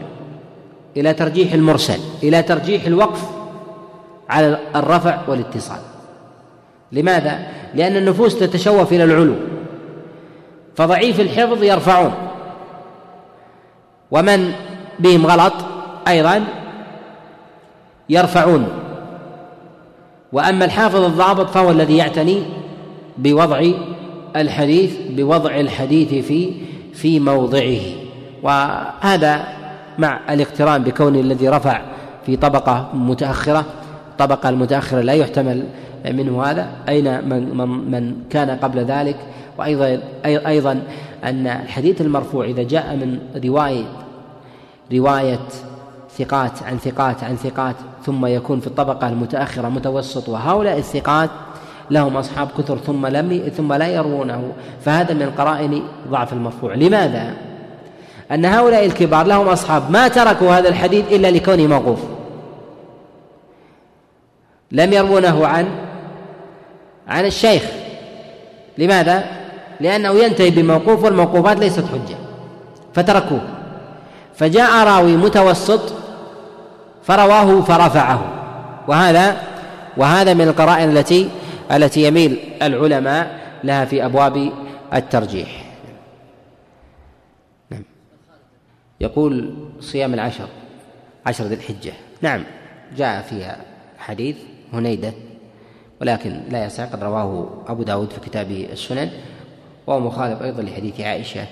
[0.97, 3.29] إلى ترجيح المرسل إلى ترجيح الوقف
[4.29, 5.79] على الرفع والاتصال.
[6.91, 7.39] لماذا؟
[7.75, 9.35] لأن النفوس تتشوف إلى العلو
[10.75, 12.13] فضعيف الحفظ يرفعون.
[14.11, 14.51] ومن
[14.99, 15.53] بهم غلط؟
[16.07, 16.43] أيضا
[18.09, 18.67] يرفعون.
[20.33, 22.43] وأما الحافظ الضابط فهو الذي يعتني
[23.17, 23.71] بوضع
[24.35, 26.53] الحديث بوضع الحديث في
[26.93, 27.79] في موضعه.
[28.43, 29.43] وهذا
[29.97, 31.81] مع الاقتران بكون الذي رفع
[32.25, 33.65] في طبقة متأخرة.
[34.11, 35.63] الطبقة المتأخرة لا يحتمل
[36.05, 36.67] منه هذا.
[36.89, 39.15] أين من, من, من كان قبل ذلك.
[39.57, 40.81] وأيضا أيضا
[41.23, 43.85] أن الحديث المرفوع إذا جاء من رواية
[44.93, 45.39] رواية
[46.17, 47.75] ثقات عن ثقات عن ثقات
[48.05, 50.29] ثم يكون في الطبقة المتأخرة متوسط.
[50.29, 51.29] وهؤلاء الثقات
[51.91, 54.51] لهم أصحاب كثر ثم لم ثم لا يروونه
[54.85, 56.73] فهذا من قرائن ضعف المرفوع.
[56.73, 57.33] لماذا؟
[58.31, 61.99] أن هؤلاء الكبار لهم أصحاب ما تركوا هذا الحديث إلا لكونه موقوف.
[64.71, 65.67] لم يروونه عن
[67.07, 67.63] عن الشيخ.
[68.77, 69.23] لماذا؟
[69.79, 72.17] لأنه ينتهي بموقوف والموقوفات ليست حجة.
[72.93, 73.41] فتركوه.
[74.35, 75.93] فجاء راوي متوسط
[77.03, 78.21] فرواه فرفعه.
[78.87, 79.37] وهذا
[79.97, 81.29] وهذا من القرائن التي
[81.71, 84.51] التي يميل العلماء لها في أبواب
[84.93, 85.65] الترجيح.
[87.69, 87.83] نعم.
[89.01, 90.47] يقول صيام العشر
[91.25, 91.93] عشر ذي الحجة.
[92.21, 92.43] نعم
[92.97, 93.57] جاء فيها
[93.97, 94.35] حديث
[94.73, 95.13] هنيدة
[96.01, 99.11] ولكن لا يصح قد رواه أبو داود في كتابه السنن
[99.87, 101.45] وهو مخالف أيضا لحديث عائشة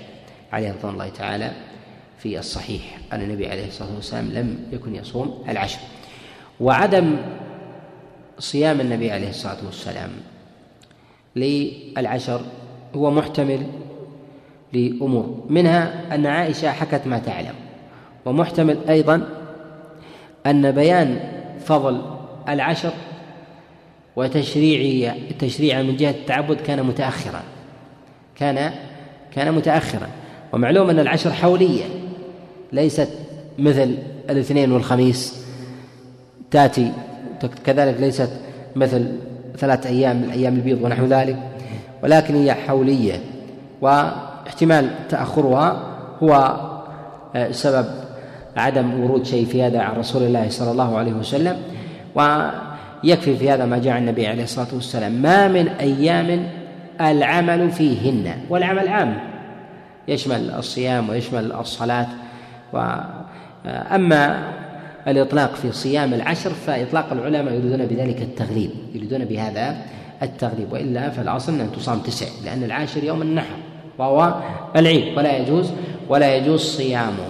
[0.52, 1.50] عليه رضوان الله تعالى
[2.18, 5.78] في الصحيح أن النبي عليه الصلاة والسلام لم يكن يصوم العشر.
[6.60, 7.16] وعدم
[8.40, 10.10] صيام النبي عليه الصلاة والسلام
[11.36, 12.40] للعشر
[12.94, 13.66] هو محتمل
[14.72, 17.54] لأمور منها أن عائشة حكت ما تعلم
[18.24, 19.28] ومحتمل أيضا
[20.46, 21.20] أن بيان
[21.64, 22.02] فضل
[22.48, 22.92] العشر
[24.16, 27.42] وتشريع تشريع من جهة التعبد كان متأخرا
[28.36, 28.72] كان
[29.32, 30.08] كان متأخرا
[30.52, 31.84] ومعلوم أن العشر حولية
[32.72, 33.08] ليست
[33.58, 33.94] مثل
[34.30, 35.46] الاثنين والخميس
[36.50, 36.92] تأتي
[37.46, 38.30] كذلك ليست
[38.76, 39.06] مثل
[39.58, 41.36] ثلاث أيام من أيام البيض ونحو ذلك
[42.02, 43.20] ولكن هي حولية
[43.80, 45.82] واحتمال تأخرها
[46.22, 46.56] هو
[47.34, 47.86] آه، سبب
[48.56, 51.56] عدم ورود شيء في هذا عن رسول الله صلى الله عليه وسلم
[52.14, 56.46] ويكفي في هذا ما جاء النبي عليه الصلاة والسلام ما من أيام
[57.00, 59.18] العمل فيهن والعمل عام
[60.08, 62.06] يشمل الصيام ويشمل الصلاة
[62.72, 64.52] وأما
[65.08, 69.76] الإطلاق في صيام العشر فإطلاق العلماء يريدون بذلك التغليب يريدون بهذا
[70.22, 73.56] التغليب وإلا فالأصل أن تصام تسع لأن العاشر يوم النحر
[73.98, 74.34] وهو
[74.76, 75.70] العيد ولا يجوز
[76.08, 77.28] ولا يجوز صيامه.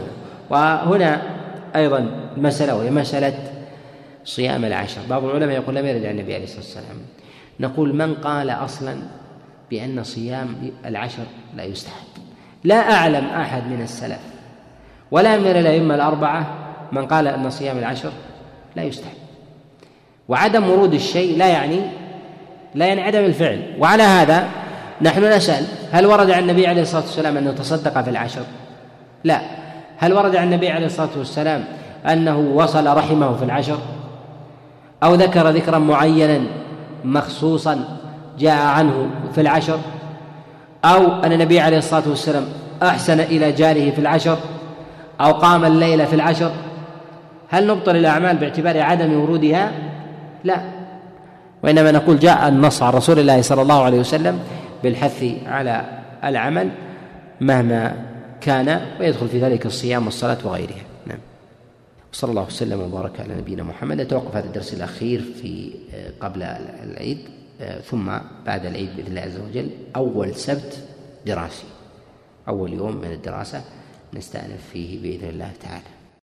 [0.51, 1.23] وهنا
[1.77, 3.35] أيضا مسألة وهي مسألة
[4.25, 5.01] صيام العشر.
[5.11, 6.97] بعض العلماء يقول لم يرد عن النبي عليه الصلاة والسلام.
[7.61, 8.97] نقول من قال أصلا
[9.71, 11.23] بأن صيام العشر
[11.57, 12.07] لا يستحب؟
[12.65, 14.21] لا أعلم أحد من السلف
[15.11, 16.60] ولا من الأئمة الأربعة
[16.93, 18.11] من قال أن صيام العشر
[18.77, 19.15] لا يستحب.
[20.29, 21.81] وعدم ورود الشيء لا يعني
[22.75, 23.77] لا يعني عدم الفعل.
[23.79, 24.49] وعلى هذا
[25.03, 28.43] نحن نسأل هل ورد عن النبي عليه الصلاة والسلام أنه تصدق في العشر؟
[29.25, 29.41] لا.
[29.99, 31.65] هل ورد عن النبي عليه الصلاة والسلام
[32.07, 33.79] أنه وصل رحمه في العشر؟
[35.03, 36.41] أو ذكر ذكرا معينا
[37.05, 37.99] مخصوصا
[38.39, 39.79] جاء عنه في العشر؟
[40.85, 42.45] أو أن النبي عليه الصلاة والسلام
[42.83, 44.39] أحسن إلى جاره في العشر؟
[45.21, 46.51] أو قام الليل في العشر؟
[47.51, 49.73] هل نبطل الأعمال باعتبار عدم ورودها؟
[50.45, 50.63] لا.
[51.63, 54.41] وإنما نقول جاء النص عن رسول الله صلى الله عليه وسلم
[54.83, 55.85] بالحث على
[56.25, 56.71] العمل
[57.41, 58.05] مهما
[58.41, 60.85] كان ويدخل في ذلك الصيام والصلاة وغيرها.
[61.07, 61.19] نعم.
[62.13, 64.01] صلى الله وسلم وبارك على نبينا محمد.
[64.01, 65.71] نتوقف هذا الدرس الأخير في
[66.21, 66.43] قبل
[66.85, 67.19] العيد
[67.85, 68.11] ثم
[68.47, 69.71] بعد العيد بإذن الله عز وجل.
[69.97, 70.79] أول سبت
[71.27, 71.67] دراسي.
[72.49, 73.63] أول يوم من الدراسة
[74.15, 76.00] نستأنف فيه بإذن الله تعالى.